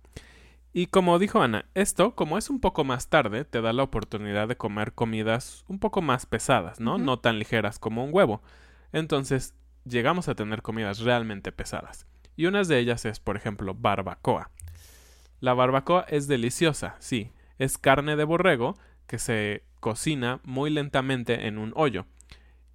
Y 0.73 0.87
como 0.87 1.19
dijo 1.19 1.43
Ana, 1.43 1.67
esto, 1.75 2.15
como 2.15 2.39
es 2.39 2.49
un 2.49 2.61
poco 2.61 2.85
más 2.85 3.09
tarde, 3.09 3.45
te 3.45 3.61
da 3.61 3.75
la 3.75 3.83
oportunidad 3.83 4.49
de 4.49 4.57
comer 4.57 4.95
comidas 4.95 5.65
un 5.69 5.79
poco 5.79 6.01
más 6.01 6.25
pesadas, 6.25 6.81
¿no? 6.81 6.97
No 6.97 7.19
tan 7.19 7.39
ligeras 7.39 7.79
como 7.79 8.05
un 8.05 8.15
huevo. 8.15 8.43
Entonces, 8.93 9.55
llegamos 9.85 10.29
a 10.29 10.35
tener 10.35 10.63
comidas 10.63 11.01
realmente 11.01 11.53
pesadas. 11.53 12.07
Y 12.37 12.47
una 12.47 12.63
de 12.63 12.79
ellas 12.79 13.05
es, 13.05 13.21
por 13.21 13.37
ejemplo, 13.37 13.75
barbacoa. 13.75 14.51
La 15.41 15.53
barbacoa 15.53 16.07
es 16.09 16.27
deliciosa, 16.27 16.97
sí. 17.01 17.33
Es 17.59 17.77
carne 17.77 18.17
de 18.17 18.25
borrego 18.25 18.79
que 19.07 19.19
se 19.19 19.65
cocina 19.83 20.41
muy 20.45 20.71
lentamente 20.71 21.47
en 21.47 21.59
un 21.59 21.75
hoyo 21.77 22.07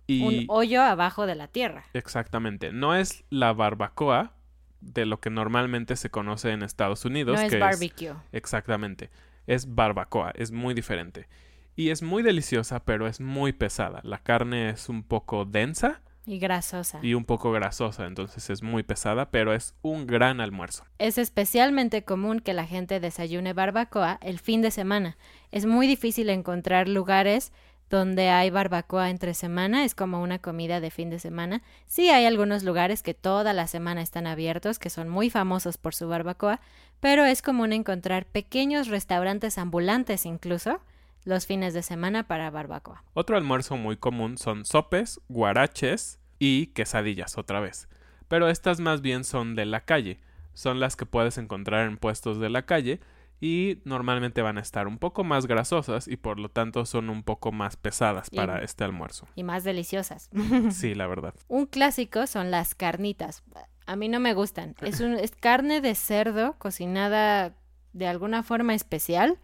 un 0.07 0.45
hoyo 0.47 0.81
abajo 0.81 1.25
de 1.25 1.35
la 1.35 1.47
tierra. 1.47 1.85
Exactamente. 1.93 2.71
No 2.71 2.95
es 2.95 3.23
la 3.29 3.53
barbacoa 3.53 4.33
de 4.79 5.05
lo 5.05 5.19
que 5.19 5.29
normalmente 5.29 5.95
se 5.95 6.09
conoce 6.09 6.51
en 6.51 6.63
Estados 6.63 7.05
Unidos. 7.05 7.39
No 7.39 7.45
es 7.45 7.59
barbecue. 7.59 8.13
exactamente. 8.31 9.09
Es 9.47 9.73
barbacoa. 9.75 10.31
Es 10.35 10.51
muy 10.51 10.73
diferente. 10.73 11.27
Y 11.75 11.89
es 11.89 12.01
muy 12.01 12.23
deliciosa, 12.23 12.83
pero 12.85 13.07
es 13.07 13.19
muy 13.19 13.53
pesada. 13.53 14.01
La 14.03 14.19
carne 14.19 14.69
es 14.69 14.89
un 14.89 15.03
poco 15.03 15.45
densa. 15.45 16.01
Y 16.25 16.39
grasosa. 16.39 16.99
Y 17.01 17.13
un 17.13 17.23
poco 17.23 17.53
grasosa, 17.53 18.05
entonces 18.05 18.49
es 18.49 18.61
muy 18.61 18.83
pesada, 18.83 19.31
pero 19.31 19.53
es 19.53 19.75
un 19.81 20.07
gran 20.07 20.41
almuerzo. 20.41 20.83
Es 20.97 21.17
especialmente 21.17 22.03
común 22.03 22.41
que 22.41 22.53
la 22.53 22.65
gente 22.65 22.99
desayune 22.99 23.53
barbacoa 23.53 24.19
el 24.21 24.39
fin 24.39 24.61
de 24.61 24.71
semana. 24.71 25.17
Es 25.51 25.65
muy 25.65 25.87
difícil 25.87 26.29
encontrar 26.29 26.87
lugares 26.87 27.51
donde 27.89 28.29
hay 28.29 28.49
barbacoa 28.49 29.09
entre 29.09 29.33
semana, 29.33 29.85
es 29.85 29.95
como 29.95 30.21
una 30.21 30.39
comida 30.39 30.81
de 30.81 30.91
fin 30.91 31.09
de 31.09 31.19
semana. 31.19 31.61
Sí 31.85 32.09
hay 32.09 32.25
algunos 32.25 32.63
lugares 32.63 33.01
que 33.01 33.13
toda 33.13 33.53
la 33.53 33.67
semana 33.67 34.01
están 34.01 34.27
abiertos, 34.27 34.77
que 34.77 34.89
son 34.89 35.07
muy 35.07 35.29
famosos 35.29 35.77
por 35.77 35.95
su 35.95 36.07
barbacoa, 36.07 36.59
pero 36.99 37.25
es 37.25 37.41
común 37.41 37.71
encontrar 37.71 38.25
pequeños 38.25 38.87
restaurantes 38.87 39.57
ambulantes 39.57 40.25
incluso 40.25 40.81
los 41.23 41.45
fines 41.45 41.73
de 41.73 41.83
semana 41.83 42.27
para 42.27 42.49
barbacoa. 42.49 43.03
Otro 43.13 43.37
almuerzo 43.37 43.77
muy 43.77 43.97
común 43.97 44.37
son 44.37 44.65
sopes, 44.65 45.19
guaraches 45.29 46.19
y 46.39 46.67
quesadillas 46.67 47.37
otra 47.37 47.59
vez. 47.59 47.87
Pero 48.27 48.49
estas 48.49 48.79
más 48.79 49.01
bien 49.01 49.23
son 49.23 49.55
de 49.55 49.65
la 49.65 49.81
calle, 49.81 50.19
son 50.53 50.79
las 50.79 50.95
que 50.95 51.05
puedes 51.05 51.37
encontrar 51.37 51.87
en 51.87 51.97
puestos 51.97 52.39
de 52.39 52.49
la 52.49 52.65
calle, 52.65 52.99
y 53.39 53.79
normalmente 53.85 54.41
van 54.41 54.57
a 54.57 54.61
estar 54.61 54.87
un 54.87 54.97
poco 54.97 55.23
más 55.23 55.45
grasosas 55.45 56.07
y 56.07 56.17
por 56.17 56.39
lo 56.39 56.49
tanto 56.49 56.85
son 56.85 57.09
un 57.09 57.23
poco 57.23 57.51
más 57.51 57.77
pesadas 57.77 58.29
para 58.29 58.63
este 58.63 58.83
almuerzo. 58.83 59.27
Y 59.35 59.43
más 59.43 59.63
deliciosas. 59.63 60.29
sí, 60.71 60.95
la 60.95 61.07
verdad. 61.07 61.33
Un 61.47 61.67
clásico 61.67 62.25
son 62.25 62.49
las 62.49 62.73
carnitas. 62.73 63.43
A 63.85 63.95
mí 63.95 64.09
no 64.09 64.19
me 64.19 64.33
gustan. 64.33 64.75
Es, 64.81 65.01
un, 65.01 65.13
es 65.13 65.31
carne 65.31 65.81
de 65.81 65.93
cerdo 65.95 66.55
cocinada 66.57 67.55
de 67.93 68.07
alguna 68.07 68.43
forma 68.43 68.73
especial. 68.73 69.37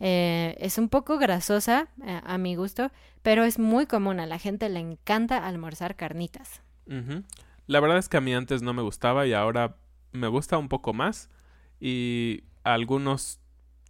Eh, 0.00 0.56
es 0.58 0.76
un 0.76 0.88
poco 0.88 1.16
grasosa 1.18 1.88
eh, 2.04 2.20
a 2.22 2.36
mi 2.36 2.56
gusto, 2.56 2.90
pero 3.22 3.44
es 3.44 3.58
muy 3.58 3.86
común. 3.86 4.18
A 4.18 4.26
la 4.26 4.38
gente 4.38 4.68
le 4.68 4.80
encanta 4.80 5.46
almorzar 5.46 5.94
carnitas. 5.94 6.62
La 7.66 7.80
verdad 7.80 7.98
es 7.98 8.08
que 8.08 8.16
a 8.16 8.20
mí 8.20 8.34
antes 8.34 8.62
no 8.62 8.72
me 8.74 8.82
gustaba 8.82 9.26
y 9.26 9.32
ahora 9.32 9.76
me 10.12 10.28
gusta 10.28 10.58
un 10.58 10.68
poco 10.68 10.92
más. 10.92 11.30
Y 11.80 12.44
algunos 12.66 13.38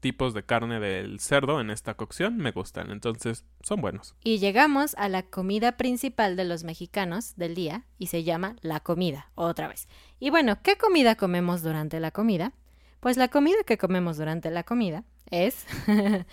tipos 0.01 0.35
de 0.35 0.45
carne 0.45 0.79
del 0.79 1.19
cerdo 1.19 1.61
en 1.61 1.71
esta 1.71 1.95
cocción 1.95 2.37
me 2.37 2.53
gustan, 2.53 2.91
entonces 2.91 3.45
son 3.63 3.81
buenos. 3.81 4.15
Y 4.23 4.39
llegamos 4.39 4.95
a 4.97 5.09
la 5.09 5.23
comida 5.23 5.79
principal 5.79 6.37
de 6.37 6.45
los 6.45 6.63
mexicanos 6.63 7.35
del 7.37 7.55
día 7.55 7.87
y 7.99 8.09
se 8.09 8.23
llama 8.23 8.57
la 8.61 8.81
comida, 8.81 9.31
otra 9.35 9.67
vez. 9.69 9.89
Y 10.21 10.29
bueno, 10.29 10.59
¿qué 10.63 10.77
comida 10.77 11.17
comemos 11.17 11.63
durante 11.63 12.01
la 12.01 12.11
comida? 12.11 12.53
Pues 13.01 13.17
la 13.17 13.29
comida 13.29 13.57
que 13.65 13.79
comemos 13.79 14.19
durante 14.19 14.51
la 14.51 14.63
comida 14.63 15.05
es 15.31 15.67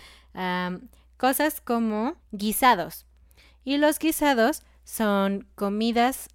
cosas 1.16 1.62
como 1.62 2.16
guisados. 2.30 3.06
Y 3.64 3.78
los 3.78 3.98
guisados 3.98 4.62
son 4.84 5.48
comidas 5.54 6.28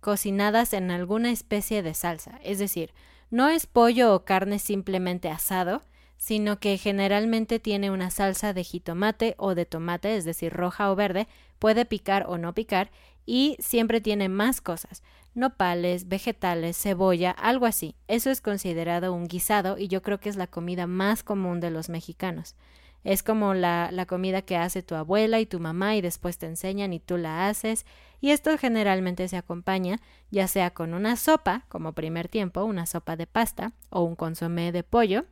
cocinadas 0.00 0.72
en 0.72 0.90
alguna 0.90 1.30
especie 1.30 1.82
de 1.82 1.92
salsa, 1.92 2.40
es 2.42 2.58
decir, 2.58 2.92
no 3.34 3.48
es 3.48 3.66
pollo 3.66 4.14
o 4.14 4.24
carne 4.24 4.60
simplemente 4.60 5.28
asado, 5.28 5.82
sino 6.16 6.60
que 6.60 6.78
generalmente 6.78 7.58
tiene 7.58 7.90
una 7.90 8.12
salsa 8.12 8.52
de 8.52 8.62
jitomate 8.62 9.34
o 9.38 9.56
de 9.56 9.66
tomate, 9.66 10.16
es 10.16 10.24
decir, 10.24 10.52
roja 10.52 10.88
o 10.88 10.94
verde, 10.94 11.26
puede 11.58 11.84
picar 11.84 12.26
o 12.28 12.38
no 12.38 12.54
picar, 12.54 12.92
y 13.26 13.56
siempre 13.58 14.00
tiene 14.00 14.28
más 14.28 14.60
cosas, 14.60 15.02
nopales, 15.34 16.06
vegetales, 16.06 16.80
cebolla, 16.80 17.32
algo 17.32 17.66
así. 17.66 17.96
Eso 18.06 18.30
es 18.30 18.40
considerado 18.40 19.12
un 19.12 19.26
guisado 19.26 19.78
y 19.78 19.88
yo 19.88 20.00
creo 20.00 20.20
que 20.20 20.28
es 20.28 20.36
la 20.36 20.46
comida 20.46 20.86
más 20.86 21.24
común 21.24 21.58
de 21.58 21.72
los 21.72 21.88
mexicanos. 21.88 22.54
Es 23.02 23.24
como 23.24 23.52
la, 23.52 23.90
la, 23.90 24.06
comida 24.06 24.42
que 24.42 24.56
hace 24.56 24.84
tu 24.84 24.94
abuela 24.94 25.40
y 25.40 25.46
tu 25.46 25.58
mamá 25.58 25.96
y 25.96 26.02
después 26.02 26.38
te 26.38 26.46
enseñan 26.46 26.92
y 26.92 27.00
tú 27.00 27.16
la 27.16 27.48
haces. 27.48 27.84
Y 28.24 28.30
esto 28.30 28.56
generalmente 28.56 29.28
se 29.28 29.36
acompaña 29.36 30.00
ya 30.30 30.48
sea 30.48 30.70
con 30.70 30.94
una 30.94 31.14
sopa, 31.16 31.66
como 31.68 31.92
primer 31.92 32.28
tiempo, 32.28 32.64
una 32.64 32.86
sopa 32.86 33.16
de 33.16 33.26
pasta 33.26 33.72
o 33.90 34.00
un 34.02 34.16
consomé 34.16 34.72
de 34.72 34.82
pollo. 34.82 35.26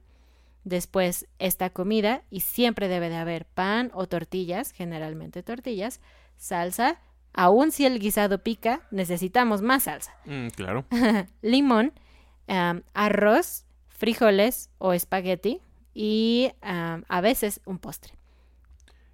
Después 0.64 1.26
esta 1.38 1.70
comida 1.70 2.22
y 2.28 2.40
siempre 2.40 2.88
debe 2.88 3.08
de 3.08 3.16
haber 3.16 3.46
pan 3.46 3.90
o 3.94 4.08
tortillas, 4.08 4.72
generalmente 4.72 5.42
tortillas, 5.42 6.02
salsa. 6.36 7.00
Aún 7.32 7.72
si 7.72 7.86
el 7.86 7.98
guisado 7.98 8.42
pica, 8.42 8.82
necesitamos 8.90 9.62
más 9.62 9.84
salsa. 9.84 10.14
Mm, 10.26 10.48
claro. 10.48 10.84
Limón, 11.40 11.94
arroz, 12.92 13.64
frijoles 13.88 14.68
o 14.76 14.92
espagueti 14.92 15.62
y 15.94 16.52
a 16.60 17.20
veces 17.22 17.62
un 17.64 17.78
postre. 17.78 18.12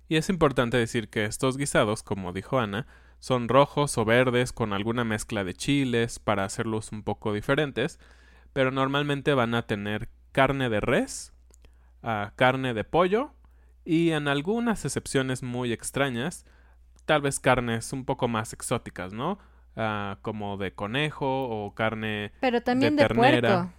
Y 0.08 0.16
es 0.16 0.30
importante 0.30 0.78
decir 0.78 1.10
que 1.10 1.26
estos 1.26 1.56
guisados, 1.56 2.02
como 2.02 2.32
dijo 2.32 2.58
Ana, 2.58 2.88
son 3.18 3.48
rojos 3.48 3.98
o 3.98 4.04
verdes 4.04 4.52
con 4.52 4.72
alguna 4.72 5.04
mezcla 5.04 5.44
de 5.44 5.54
chiles 5.54 6.18
para 6.18 6.44
hacerlos 6.44 6.92
un 6.92 7.02
poco 7.02 7.32
diferentes, 7.32 7.98
pero 8.52 8.70
normalmente 8.70 9.34
van 9.34 9.54
a 9.54 9.66
tener 9.66 10.08
carne 10.32 10.68
de 10.68 10.80
res, 10.80 11.32
ah, 12.02 12.32
carne 12.36 12.74
de 12.74 12.84
pollo 12.84 13.32
y 13.84 14.10
en 14.10 14.28
algunas 14.28 14.84
excepciones 14.84 15.42
muy 15.42 15.72
extrañas, 15.72 16.44
tal 17.06 17.22
vez 17.22 17.40
carnes 17.40 17.92
un 17.92 18.04
poco 18.04 18.28
más 18.28 18.52
exóticas, 18.52 19.12
¿no? 19.12 19.38
Ah, 19.76 20.18
como 20.22 20.56
de 20.56 20.72
conejo 20.72 21.48
o 21.48 21.74
carne 21.74 22.32
pero 22.40 22.62
también 22.62 22.96
de, 22.96 23.02
ternera. 23.02 23.72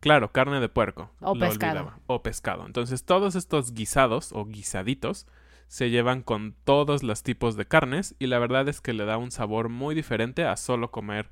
Claro, 0.00 0.32
carne 0.32 0.60
de 0.60 0.68
puerco. 0.68 1.10
O 1.20 1.34
pescado. 1.34 1.94
O 2.06 2.22
pescado. 2.22 2.66
Entonces, 2.66 3.06
todos 3.06 3.34
estos 3.36 3.72
guisados 3.72 4.32
o 4.32 4.44
guisaditos 4.44 5.26
se 5.68 5.90
llevan 5.90 6.22
con 6.22 6.54
todos 6.64 7.02
los 7.02 7.22
tipos 7.22 7.56
de 7.56 7.66
carnes 7.66 8.14
y 8.18 8.26
la 8.26 8.38
verdad 8.38 8.68
es 8.68 8.80
que 8.80 8.92
le 8.92 9.04
da 9.04 9.16
un 9.16 9.30
sabor 9.30 9.68
muy 9.68 9.94
diferente 9.94 10.44
a 10.44 10.56
solo 10.56 10.90
comer 10.90 11.30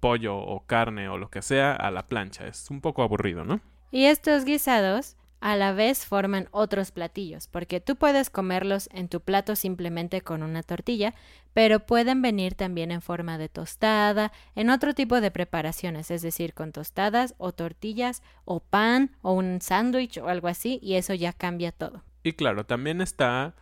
pollo 0.00 0.36
o 0.36 0.66
carne 0.66 1.08
o 1.08 1.16
lo 1.16 1.30
que 1.30 1.42
sea 1.42 1.72
a 1.72 1.90
la 1.90 2.06
plancha. 2.08 2.46
Es 2.46 2.70
un 2.70 2.80
poco 2.80 3.02
aburrido, 3.02 3.44
¿no? 3.44 3.60
Y 3.90 4.06
estos 4.06 4.44
guisados 4.44 5.16
a 5.42 5.56
la 5.56 5.72
vez 5.72 6.06
forman 6.06 6.48
otros 6.52 6.92
platillos, 6.92 7.48
porque 7.48 7.80
tú 7.80 7.96
puedes 7.96 8.30
comerlos 8.30 8.88
en 8.92 9.08
tu 9.08 9.20
plato 9.20 9.56
simplemente 9.56 10.20
con 10.20 10.44
una 10.44 10.62
tortilla, 10.62 11.14
pero 11.52 11.80
pueden 11.80 12.22
venir 12.22 12.54
también 12.54 12.92
en 12.92 13.02
forma 13.02 13.38
de 13.38 13.48
tostada, 13.48 14.32
en 14.54 14.70
otro 14.70 14.94
tipo 14.94 15.20
de 15.20 15.32
preparaciones, 15.32 16.12
es 16.12 16.22
decir, 16.22 16.54
con 16.54 16.70
tostadas 16.70 17.34
o 17.38 17.52
tortillas 17.52 18.22
o 18.44 18.60
pan 18.60 19.10
o 19.20 19.32
un 19.32 19.60
sándwich 19.60 20.18
o 20.18 20.28
algo 20.28 20.46
así, 20.46 20.78
y 20.80 20.94
eso 20.94 21.12
ya 21.12 21.32
cambia 21.32 21.72
todo. 21.72 22.04
Y 22.22 22.34
claro, 22.34 22.64
también 22.64 23.00
está, 23.00 23.56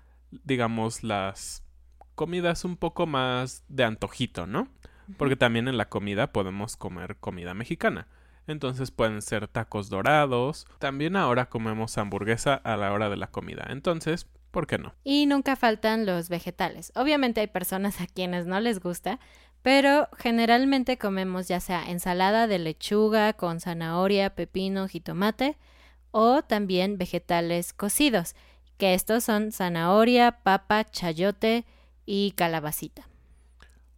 digamos, 0.45 1.03
las 1.03 1.65
comidas 2.15 2.65
un 2.65 2.77
poco 2.77 3.07
más 3.07 3.65
de 3.69 3.85
antojito, 3.85 4.47
¿no? 4.47 4.69
Porque 5.17 5.37
también 5.37 5.69
en 5.69 5.77
la 5.77 5.89
comida 5.89 6.33
podemos 6.33 6.77
comer 6.77 7.17
comida 7.17 7.55
mexicana. 7.55 8.07
Entonces 8.47 8.91
pueden 8.91 9.23
ser 9.23 9.49
tacos 9.49 9.89
dorados. 9.89 10.67
También 10.79 11.17
ahora 11.17 11.49
comemos 11.49 11.99
hamburguesa 11.99 12.55
a 12.55 12.77
la 12.77 12.93
hora 12.93 13.09
de 13.09 13.17
la 13.17 13.29
comida. 13.29 13.67
Entonces, 13.71 14.27
¿por 14.51 14.67
qué 14.67 14.79
no? 14.79 14.95
Y 15.05 15.27
nunca 15.27 15.57
faltan 15.57 16.07
los 16.07 16.29
vegetales. 16.29 16.93
Obviamente 16.95 17.41
hay 17.41 17.47
personas 17.47 18.01
a 18.01 18.07
quienes 18.07 18.47
no 18.47 18.61
les 18.61 18.81
gusta, 18.81 19.19
pero 19.63 20.09
generalmente 20.17 20.99
comemos 20.99 21.49
ya 21.49 21.61
sea 21.61 21.91
ensalada 21.91 22.47
de 22.47 22.59
lechuga 22.59 23.33
con 23.35 23.61
zanahoria, 23.61 24.35
pepino, 24.35 24.89
jitomate 24.89 25.57
o 26.11 26.43
también 26.43 26.99
vegetales 26.99 27.73
cocidos, 27.73 28.35
que 28.81 28.95
estos 28.95 29.25
son 29.25 29.53
zanahoria, 29.53 30.41
papa, 30.43 30.85
chayote 30.85 31.67
y 32.07 32.33
calabacita. 32.33 33.07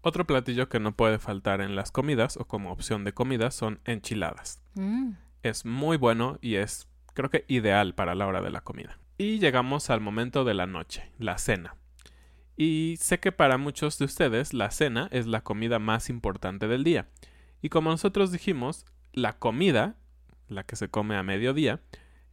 Otro 0.00 0.26
platillo 0.26 0.68
que 0.68 0.80
no 0.80 0.96
puede 0.96 1.20
faltar 1.20 1.60
en 1.60 1.76
las 1.76 1.92
comidas 1.92 2.36
o 2.36 2.46
como 2.46 2.72
opción 2.72 3.04
de 3.04 3.14
comida 3.14 3.52
son 3.52 3.80
enchiladas. 3.84 4.60
Mm. 4.74 5.12
Es 5.44 5.64
muy 5.64 5.96
bueno 5.96 6.36
y 6.42 6.56
es 6.56 6.88
creo 7.14 7.30
que 7.30 7.44
ideal 7.46 7.94
para 7.94 8.16
la 8.16 8.26
hora 8.26 8.40
de 8.40 8.50
la 8.50 8.62
comida. 8.62 8.98
Y 9.18 9.38
llegamos 9.38 9.88
al 9.88 10.00
momento 10.00 10.42
de 10.42 10.54
la 10.54 10.66
noche, 10.66 11.12
la 11.16 11.38
cena. 11.38 11.76
Y 12.56 12.96
sé 12.98 13.20
que 13.20 13.30
para 13.30 13.58
muchos 13.58 14.00
de 14.00 14.06
ustedes 14.06 14.52
la 14.52 14.72
cena 14.72 15.08
es 15.12 15.28
la 15.28 15.42
comida 15.42 15.78
más 15.78 16.10
importante 16.10 16.66
del 16.66 16.82
día. 16.82 17.08
Y 17.60 17.68
como 17.68 17.90
nosotros 17.90 18.32
dijimos, 18.32 18.84
la 19.12 19.38
comida, 19.38 19.94
la 20.48 20.64
que 20.64 20.74
se 20.74 20.88
come 20.88 21.14
a 21.14 21.22
mediodía, 21.22 21.80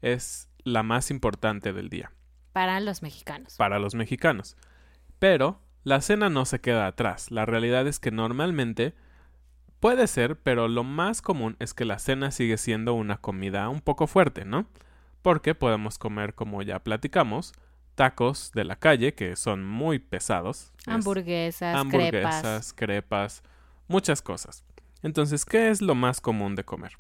es 0.02 0.50
la 0.64 0.82
más 0.82 1.12
importante 1.12 1.74
del 1.74 1.90
día. 1.90 2.12
Para 2.60 2.82
los 2.82 3.02
mexicanos. 3.02 3.56
Para 3.56 3.80
los 3.80 3.96
mexicanos. 3.96 4.58
Pero 5.18 5.62
la 5.86 6.02
cena 6.02 6.30
no 6.30 6.44
se 6.44 6.60
queda 6.60 6.88
atrás. 6.88 7.32
La 7.32 7.46
realidad 7.46 7.88
es 7.88 8.00
que 8.00 8.12
normalmente 8.12 8.96
puede 9.80 10.08
ser, 10.08 10.38
pero 10.38 10.68
lo 10.68 10.84
más 10.84 11.22
común 11.22 11.56
es 11.60 11.74
que 11.74 11.86
la 11.86 12.00
cena 12.00 12.32
sigue 12.32 12.58
siendo 12.58 12.96
una 12.96 13.16
comida 13.16 13.70
un 13.70 13.80
poco 13.80 14.08
fuerte, 14.08 14.44
¿no? 14.44 14.68
Porque 15.22 15.56
podemos 15.56 15.98
comer, 15.98 16.36
como 16.36 16.62
ya 16.62 16.80
platicamos, 16.80 17.54
tacos 17.96 18.52
de 18.52 18.66
la 18.66 18.76
calle 18.76 19.14
que 19.14 19.38
son 19.38 19.66
muy 19.66 20.00
pesados. 20.00 20.74
Es 20.80 20.90
Hamburguesas, 20.90 21.78
hamburguesas, 21.78 22.74
crepas, 22.74 23.42
muchas 23.88 24.22
cosas. 24.22 24.66
Entonces, 25.02 25.46
¿qué 25.46 25.70
es 25.70 25.82
lo 25.82 25.96
más 25.96 26.20
común 26.20 26.58
de 26.58 26.66
comer? 26.66 26.92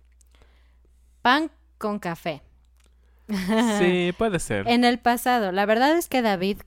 Pan 1.22 1.52
con 1.78 2.00
café. 2.00 2.43
Sí, 3.80 4.13
puede 4.18 4.39
ser. 4.39 4.68
En 4.68 4.84
el 4.84 5.00
pasado, 5.00 5.52
la 5.52 5.65
verdad 5.65 5.98
es 5.98 6.08
que 6.08 6.22
David 6.22 6.58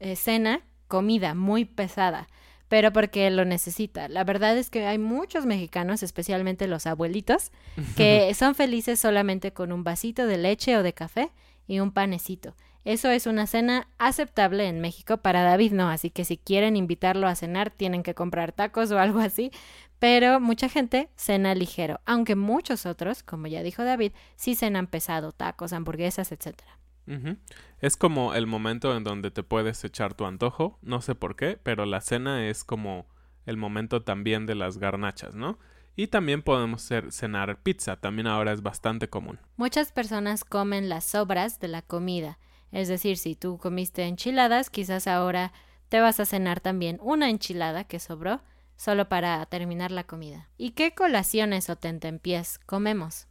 eh, 0.00 0.16
cena 0.16 0.60
comida 0.88 1.34
muy 1.34 1.64
pesada, 1.64 2.28
pero 2.68 2.92
porque 2.92 3.30
lo 3.30 3.44
necesita. 3.44 4.08
La 4.08 4.24
verdad 4.24 4.56
es 4.56 4.70
que 4.70 4.86
hay 4.86 4.98
muchos 4.98 5.46
mexicanos, 5.46 6.02
especialmente 6.02 6.66
los 6.68 6.86
abuelitos, 6.86 7.52
que 7.96 8.32
son 8.38 8.54
felices 8.54 8.98
solamente 8.98 9.52
con 9.52 9.72
un 9.72 9.84
vasito 9.84 10.26
de 10.26 10.38
leche 10.38 10.76
o 10.76 10.82
de 10.82 10.92
café 10.92 11.30
y 11.66 11.80
un 11.80 11.92
panecito. 11.92 12.54
Eso 12.84 13.10
es 13.10 13.26
una 13.26 13.46
cena 13.46 13.88
aceptable 13.98 14.68
en 14.68 14.80
México, 14.80 15.16
para 15.18 15.42
David 15.42 15.72
no, 15.72 15.88
así 15.88 16.10
que 16.10 16.24
si 16.24 16.36
quieren 16.36 16.76
invitarlo 16.76 17.26
a 17.26 17.34
cenar 17.34 17.70
tienen 17.70 18.02
que 18.02 18.14
comprar 18.14 18.52
tacos 18.52 18.90
o 18.90 18.98
algo 18.98 19.20
así, 19.20 19.50
pero 19.98 20.38
mucha 20.38 20.68
gente 20.68 21.08
cena 21.16 21.54
ligero, 21.54 22.00
aunque 22.04 22.36
muchos 22.36 22.84
otros, 22.84 23.22
como 23.22 23.46
ya 23.46 23.62
dijo 23.62 23.84
David, 23.84 24.12
sí 24.36 24.54
cenan 24.54 24.86
pesado, 24.86 25.32
tacos, 25.32 25.72
hamburguesas, 25.72 26.30
etcétera. 26.30 26.78
Ujú. 27.06 27.36
Es 27.80 27.96
como 27.96 28.34
el 28.34 28.46
momento 28.46 28.96
en 28.96 29.04
donde 29.04 29.30
te 29.30 29.42
puedes 29.42 29.82
echar 29.84 30.14
tu 30.14 30.24
antojo, 30.26 30.78
no 30.82 31.00
sé 31.00 31.14
por 31.14 31.36
qué, 31.36 31.58
pero 31.62 31.86
la 31.86 32.00
cena 32.00 32.46
es 32.48 32.64
como 32.64 33.06
el 33.46 33.56
momento 33.56 34.02
también 34.02 34.46
de 34.46 34.54
las 34.54 34.78
garnachas, 34.78 35.34
¿no? 35.34 35.58
Y 35.96 36.08
también 36.08 36.42
podemos 36.42 36.82
ser- 36.82 37.12
cenar 37.12 37.62
pizza, 37.62 37.96
también 37.96 38.26
ahora 38.26 38.52
es 38.52 38.62
bastante 38.62 39.08
común. 39.08 39.38
Muchas 39.56 39.92
personas 39.92 40.44
comen 40.44 40.88
las 40.88 41.04
sobras 41.04 41.60
de 41.60 41.68
la 41.68 41.82
comida. 41.82 42.38
Es 42.74 42.88
decir, 42.88 43.18
si 43.18 43.36
tú 43.36 43.56
comiste 43.56 44.02
enchiladas, 44.02 44.68
quizás 44.68 45.06
ahora 45.06 45.52
te 45.88 46.00
vas 46.00 46.18
a 46.18 46.26
cenar 46.26 46.58
también 46.58 46.98
una 47.00 47.30
enchilada 47.30 47.84
que 47.84 48.00
sobró 48.00 48.40
solo 48.76 49.08
para 49.08 49.46
terminar 49.46 49.92
la 49.92 50.02
comida. 50.02 50.48
¿Y 50.58 50.72
qué 50.72 50.92
colaciones 50.92 51.70
o 51.70 51.76
tentempiés 51.76 52.58
comemos? 52.58 53.28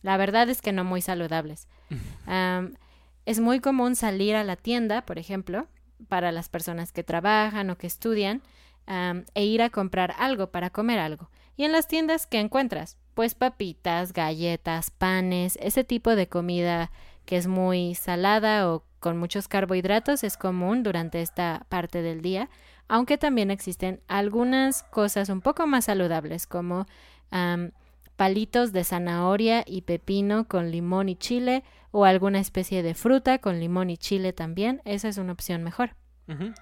La 0.00 0.16
verdad 0.16 0.48
es 0.48 0.62
que 0.62 0.72
no 0.72 0.82
muy 0.82 1.02
saludables. 1.02 1.68
Es 3.26 3.40
muy 3.40 3.60
común 3.60 3.94
salir 3.94 4.34
a 4.36 4.42
la 4.42 4.56
tienda, 4.56 5.04
por 5.04 5.18
ejemplo, 5.18 5.68
para 6.08 6.32
las 6.32 6.48
personas 6.48 6.92
que 6.92 7.04
trabajan 7.04 7.68
o 7.68 7.76
que 7.76 7.86
estudian, 7.86 8.40
e 9.34 9.44
ir 9.44 9.60
a 9.60 9.68
comprar 9.68 10.14
algo 10.18 10.50
para 10.50 10.70
comer 10.70 10.98
algo. 10.98 11.28
Y 11.54 11.64
en 11.64 11.72
las 11.72 11.88
tiendas, 11.88 12.26
¿qué 12.26 12.40
encuentras? 12.40 12.96
Pues 13.12 13.34
papitas, 13.34 14.14
galletas, 14.14 14.90
panes, 14.90 15.58
ese 15.60 15.84
tipo 15.84 16.16
de 16.16 16.26
comida 16.26 16.90
que 17.28 17.36
es 17.36 17.46
muy 17.46 17.94
salada 17.94 18.72
o 18.72 18.86
con 19.00 19.18
muchos 19.18 19.48
carbohidratos 19.48 20.24
es 20.24 20.38
común 20.38 20.82
durante 20.82 21.20
esta 21.20 21.66
parte 21.68 22.00
del 22.00 22.22
día, 22.22 22.48
aunque 22.88 23.18
también 23.18 23.50
existen 23.50 24.00
algunas 24.08 24.82
cosas 24.84 25.28
un 25.28 25.42
poco 25.42 25.66
más 25.66 25.84
saludables 25.84 26.46
como 26.46 26.86
palitos 28.16 28.72
de 28.72 28.82
zanahoria 28.82 29.62
y 29.66 29.82
pepino 29.82 30.48
con 30.48 30.70
limón 30.70 31.10
y 31.10 31.16
chile 31.16 31.64
o 31.90 32.06
alguna 32.06 32.38
especie 32.38 32.82
de 32.82 32.94
fruta 32.94 33.40
con 33.40 33.60
limón 33.60 33.90
y 33.90 33.98
chile 33.98 34.32
también. 34.32 34.80
Esa 34.86 35.08
es 35.08 35.18
una 35.18 35.32
opción 35.32 35.62
mejor. 35.62 35.96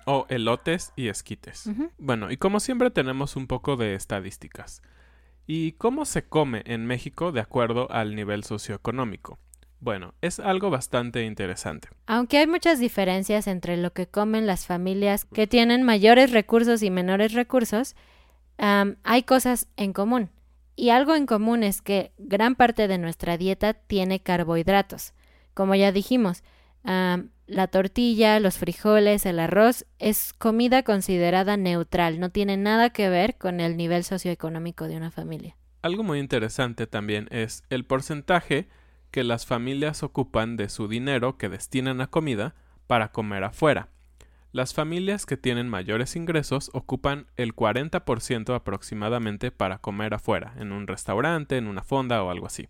O 0.05 0.27
elotes 0.29 0.93
y 0.97 1.07
esquites. 1.07 1.71
Bueno, 1.97 2.33
y 2.33 2.39
como 2.39 2.59
siempre 2.59 2.91
tenemos 2.91 3.37
un 3.37 3.47
poco 3.47 3.77
de 3.77 3.95
estadísticas. 3.95 4.83
¿Y 5.47 5.73
cómo 5.75 6.07
se 6.07 6.27
come 6.27 6.65
en 6.67 6.87
México 6.87 7.31
de 7.31 7.39
acuerdo 7.39 7.89
al 7.93 8.17
nivel 8.17 8.43
socioeconómico? 8.43 9.39
Bueno, 9.81 10.15
es 10.21 10.41
algo 10.41 10.71
bastante 10.71 11.25
interesante. 11.25 11.89
Aunque 12.07 12.39
hay 12.39 12.47
muchas 12.47 12.79
diferencias 12.79 13.47
entre 13.47 13.77
lo 13.77 13.93
que 13.93 14.07
comen 14.07 14.47
las 14.47 14.67
familias 14.67 15.25
que 15.27 15.47
tienen 15.47 15.83
mayores 15.83 16.33
recursos 16.33 16.83
y 16.83 16.91
menores 16.91 17.33
recursos, 17.35 17.95
hay 18.59 19.23
cosas 19.25 19.69
en 19.77 19.93
común. 19.93 20.31
Y 20.75 20.91
algo 20.91 21.15
en 21.15 21.27
común 21.27 21.63
es 21.63 21.83
que 21.83 22.13
gran 22.19 22.55
parte 22.55 22.89
de 22.89 22.99
nuestra 22.99 23.37
dieta 23.39 23.75
tiene 23.75 24.21
carbohidratos. 24.21 25.15
Como 25.55 25.75
ya 25.75 25.93
dijimos, 25.93 26.43
la 26.85 27.67
tortilla, 27.69 28.41
los 28.41 28.59
frijoles, 28.59 29.25
el 29.27 29.39
arroz 29.39 29.87
es 29.99 30.33
comida 30.33 30.83
considerada 30.83 31.57
neutral, 31.57 32.19
no 32.19 32.31
tiene 32.31 32.57
nada 32.57 32.91
que 32.91 33.09
ver 33.09 33.37
con 33.37 33.61
el 33.61 33.77
nivel 33.77 34.05
socioeconómico 34.05 34.89
de 34.89 34.97
una 34.97 35.11
familia. 35.11 35.57
Algo 35.83 36.03
muy 36.03 36.19
interesante 36.19 36.87
también 36.87 37.29
es 37.31 37.63
el 37.71 37.85
porcentaje 37.85 38.69
que 39.11 39.25
las 39.25 39.47
familias 39.47 40.03
ocupan 40.03 40.57
de 40.57 40.69
su 40.69 40.89
dinero 40.89 41.39
que 41.39 41.49
destinan 41.49 42.01
a 42.01 42.07
comida 42.07 42.55
para 42.87 43.13
comer 43.13 43.45
afuera. 43.45 43.89
Las 44.53 44.73
familias 44.73 45.27
que 45.27 45.37
tienen 45.37 45.69
mayores 45.69 46.17
ingresos 46.17 46.71
ocupan 46.73 47.27
el 47.37 47.55
40% 47.55 48.55
aproximadamente 48.55 49.51
para 49.51 49.79
comer 49.79 50.15
afuera, 50.15 50.55
en 50.59 50.73
un 50.73 50.87
restaurante, 50.87 51.59
en 51.59 51.67
una 51.67 51.83
fonda 51.83 52.23
o 52.23 52.31
algo 52.31 52.47
así. 52.47 52.69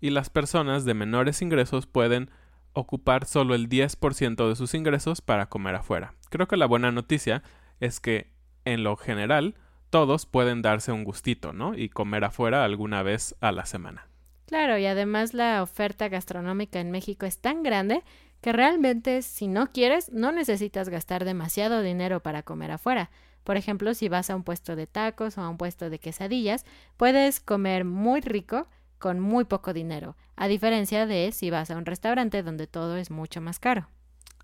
Y 0.00 0.10
las 0.10 0.30
personas 0.30 0.84
de 0.84 0.94
menores 0.94 1.40
ingresos 1.42 1.86
pueden 1.86 2.30
ocupar 2.72 3.24
solo 3.24 3.54
el 3.54 3.68
10% 3.68 4.48
de 4.48 4.56
sus 4.56 4.74
ingresos 4.74 5.20
para 5.20 5.48
comer 5.48 5.76
afuera. 5.76 6.14
Creo 6.28 6.48
que 6.48 6.56
la 6.56 6.66
buena 6.66 6.90
noticia 6.90 7.42
es 7.78 8.00
que, 8.00 8.32
en 8.64 8.82
lo 8.82 8.96
general, 8.96 9.54
todos 9.90 10.26
pueden 10.26 10.62
darse 10.62 10.90
un 10.90 11.04
gustito, 11.04 11.52
¿no? 11.52 11.76
Y 11.76 11.88
comer 11.88 12.24
afuera 12.24 12.64
alguna 12.64 13.02
vez 13.02 13.36
a 13.40 13.52
la 13.52 13.66
semana. 13.66 14.08
Claro, 14.52 14.76
y 14.76 14.84
además 14.84 15.32
la 15.32 15.62
oferta 15.62 16.10
gastronómica 16.10 16.78
en 16.78 16.90
México 16.90 17.24
es 17.24 17.38
tan 17.38 17.62
grande 17.62 18.02
que 18.42 18.52
realmente 18.52 19.22
si 19.22 19.48
no 19.48 19.72
quieres 19.72 20.12
no 20.12 20.30
necesitas 20.30 20.90
gastar 20.90 21.24
demasiado 21.24 21.80
dinero 21.80 22.20
para 22.20 22.42
comer 22.42 22.70
afuera. 22.70 23.10
Por 23.44 23.56
ejemplo, 23.56 23.94
si 23.94 24.10
vas 24.10 24.28
a 24.28 24.36
un 24.36 24.42
puesto 24.42 24.76
de 24.76 24.86
tacos 24.86 25.38
o 25.38 25.40
a 25.40 25.48
un 25.48 25.56
puesto 25.56 25.88
de 25.88 25.98
quesadillas, 25.98 26.66
puedes 26.98 27.40
comer 27.40 27.86
muy 27.86 28.20
rico 28.20 28.68
con 28.98 29.20
muy 29.20 29.44
poco 29.44 29.72
dinero, 29.72 30.18
a 30.36 30.48
diferencia 30.48 31.06
de 31.06 31.32
si 31.32 31.48
vas 31.48 31.70
a 31.70 31.78
un 31.78 31.86
restaurante 31.86 32.42
donde 32.42 32.66
todo 32.66 32.98
es 32.98 33.10
mucho 33.10 33.40
más 33.40 33.58
caro. 33.58 33.88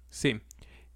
Sí. 0.08 0.40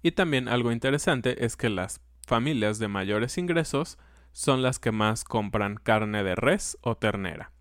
Y 0.01 0.13
también 0.13 0.47
algo 0.47 0.71
interesante 0.71 1.45
es 1.45 1.55
que 1.55 1.69
las 1.69 2.01
familias 2.25 2.79
de 2.79 2.87
mayores 2.87 3.37
ingresos 3.37 3.99
son 4.31 4.63
las 4.63 4.79
que 4.79 4.91
más 4.91 5.23
compran 5.23 5.75
carne 5.75 6.23
de 6.23 6.33
res 6.33 6.79
o 6.81 6.97
ternera. 6.97 7.52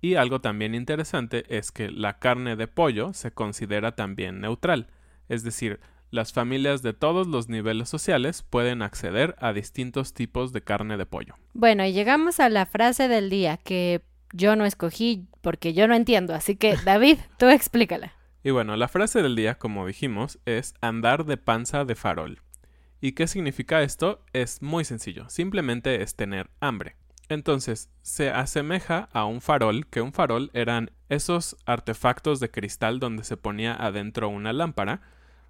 Y 0.00 0.14
algo 0.14 0.40
también 0.40 0.74
interesante 0.74 1.44
es 1.48 1.72
que 1.72 1.90
la 1.90 2.18
carne 2.18 2.56
de 2.56 2.68
pollo 2.68 3.12
se 3.12 3.30
considera 3.32 3.96
también 3.96 4.40
neutral, 4.40 4.88
es 5.28 5.42
decir, 5.42 5.80
las 6.10 6.32
familias 6.32 6.82
de 6.82 6.92
todos 6.92 7.26
los 7.26 7.48
niveles 7.48 7.88
sociales 7.88 8.42
pueden 8.42 8.82
acceder 8.82 9.34
a 9.38 9.52
distintos 9.52 10.14
tipos 10.14 10.52
de 10.52 10.62
carne 10.62 10.96
de 10.96 11.06
pollo. 11.06 11.34
Bueno, 11.52 11.84
y 11.84 11.92
llegamos 11.92 12.38
a 12.40 12.48
la 12.48 12.66
frase 12.66 13.08
del 13.08 13.28
día 13.28 13.56
que 13.56 14.02
yo 14.32 14.56
no 14.56 14.64
escogí 14.64 15.26
porque 15.40 15.74
yo 15.74 15.88
no 15.88 15.94
entiendo, 15.94 16.34
así 16.34 16.56
que 16.56 16.76
David, 16.84 17.18
tú 17.38 17.48
explícala. 17.48 18.12
Y 18.44 18.50
bueno, 18.50 18.76
la 18.76 18.88
frase 18.88 19.22
del 19.22 19.34
día, 19.34 19.56
como 19.56 19.86
dijimos, 19.86 20.38
es 20.46 20.74
andar 20.80 21.24
de 21.24 21.36
panza 21.36 21.84
de 21.84 21.96
farol. 21.96 22.40
¿Y 23.00 23.12
qué 23.12 23.26
significa 23.26 23.82
esto? 23.82 24.24
Es 24.32 24.62
muy 24.62 24.84
sencillo, 24.84 25.28
simplemente 25.28 26.02
es 26.02 26.14
tener 26.14 26.50
hambre. 26.60 26.96
Entonces, 27.28 27.90
se 28.02 28.30
asemeja 28.30 29.08
a 29.12 29.24
un 29.24 29.40
farol, 29.40 29.86
que 29.86 30.00
un 30.00 30.12
farol 30.12 30.50
eran 30.54 30.92
esos 31.08 31.56
artefactos 31.66 32.38
de 32.38 32.50
cristal 32.50 33.00
donde 33.00 33.24
se 33.24 33.36
ponía 33.36 33.74
adentro 33.74 34.28
una 34.28 34.52
lámpara 34.52 35.00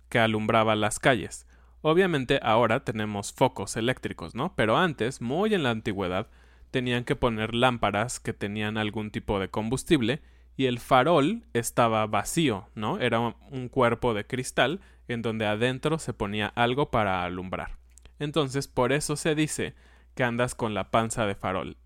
que 0.09 0.19
alumbraba 0.19 0.75
las 0.75 0.99
calles. 0.99 1.47
Obviamente 1.83 2.41
ahora 2.43 2.85
tenemos 2.85 3.33
focos 3.33 3.77
eléctricos, 3.77 4.35
¿no? 4.35 4.55
Pero 4.57 4.79
antes, 4.79 5.21
muy 5.21 5.55
en 5.55 5.63
la 5.63 5.71
antigüedad, 5.71 6.29
tenían 6.71 7.05
que 7.05 7.17
poner 7.17 7.55
lámparas 7.55 8.21
que 8.21 8.33
tenían 8.33 8.79
algún 8.79 9.11
tipo 9.11 9.39
de 9.39 9.49
combustible 9.49 10.23
y 10.57 10.67
el 10.67 10.79
farol 10.79 11.45
estaba 11.53 12.07
vacío, 12.07 12.69
¿no? 12.75 12.99
Era 12.99 13.21
un 13.21 13.69
cuerpo 13.69 14.15
de 14.15 14.27
cristal 14.27 14.81
en 15.09 15.23
donde 15.23 15.47
adentro 15.47 15.99
se 15.99 16.15
ponía 16.15 16.47
algo 16.47 16.91
para 16.91 17.23
alumbrar. 17.23 17.77
Entonces, 18.19 18.67
por 18.67 18.93
eso 18.93 19.17
se 19.17 19.35
dice 19.35 19.75
que 20.17 20.25
andas 20.25 20.57
con 20.57 20.75
la 20.75 20.91
panza 20.91 21.27
de 21.27 21.37
farol 21.37 21.77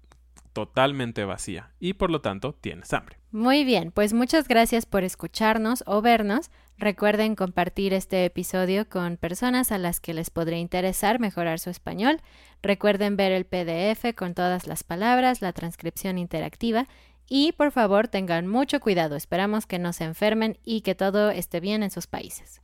totalmente 0.54 1.24
vacía 1.24 1.72
y 1.78 1.94
por 1.94 2.10
lo 2.10 2.22
tanto 2.22 2.54
tienes 2.54 2.92
hambre. 2.92 3.18
Muy 3.30 3.64
bien, 3.64 3.92
pues 3.92 4.12
muchas 4.12 4.48
gracias 4.48 4.86
por 4.86 5.04
escucharnos 5.04 5.84
o 5.86 6.00
vernos. 6.00 6.50
Recuerden 6.78 7.36
compartir 7.36 7.92
este 7.92 8.24
episodio 8.24 8.88
con 8.88 9.16
personas 9.16 9.70
a 9.70 9.78
las 9.78 10.00
que 10.00 10.14
les 10.14 10.30
podría 10.30 10.58
interesar 10.58 11.20
mejorar 11.20 11.58
su 11.58 11.70
español. 11.70 12.20
Recuerden 12.62 13.16
ver 13.16 13.32
el 13.32 13.44
PDF 13.44 14.14
con 14.16 14.34
todas 14.34 14.66
las 14.66 14.82
palabras, 14.82 15.42
la 15.42 15.52
transcripción 15.52 16.16
interactiva 16.16 16.88
y 17.28 17.52
por 17.52 17.70
favor 17.70 18.08
tengan 18.08 18.46
mucho 18.46 18.80
cuidado. 18.80 19.16
Esperamos 19.16 19.66
que 19.66 19.78
no 19.78 19.92
se 19.92 20.04
enfermen 20.04 20.58
y 20.64 20.80
que 20.80 20.94
todo 20.94 21.30
esté 21.30 21.60
bien 21.60 21.82
en 21.82 21.90
sus 21.90 22.06
países. 22.06 22.62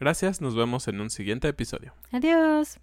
Gracias, 0.00 0.40
nos 0.40 0.56
vemos 0.56 0.88
en 0.88 1.00
un 1.00 1.10
siguiente 1.10 1.48
episodio. 1.48 1.94
Adiós. 2.10 2.80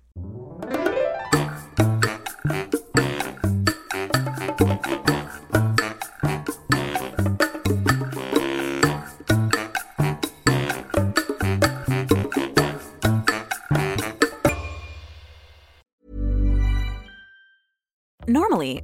Normally, 18.30 18.84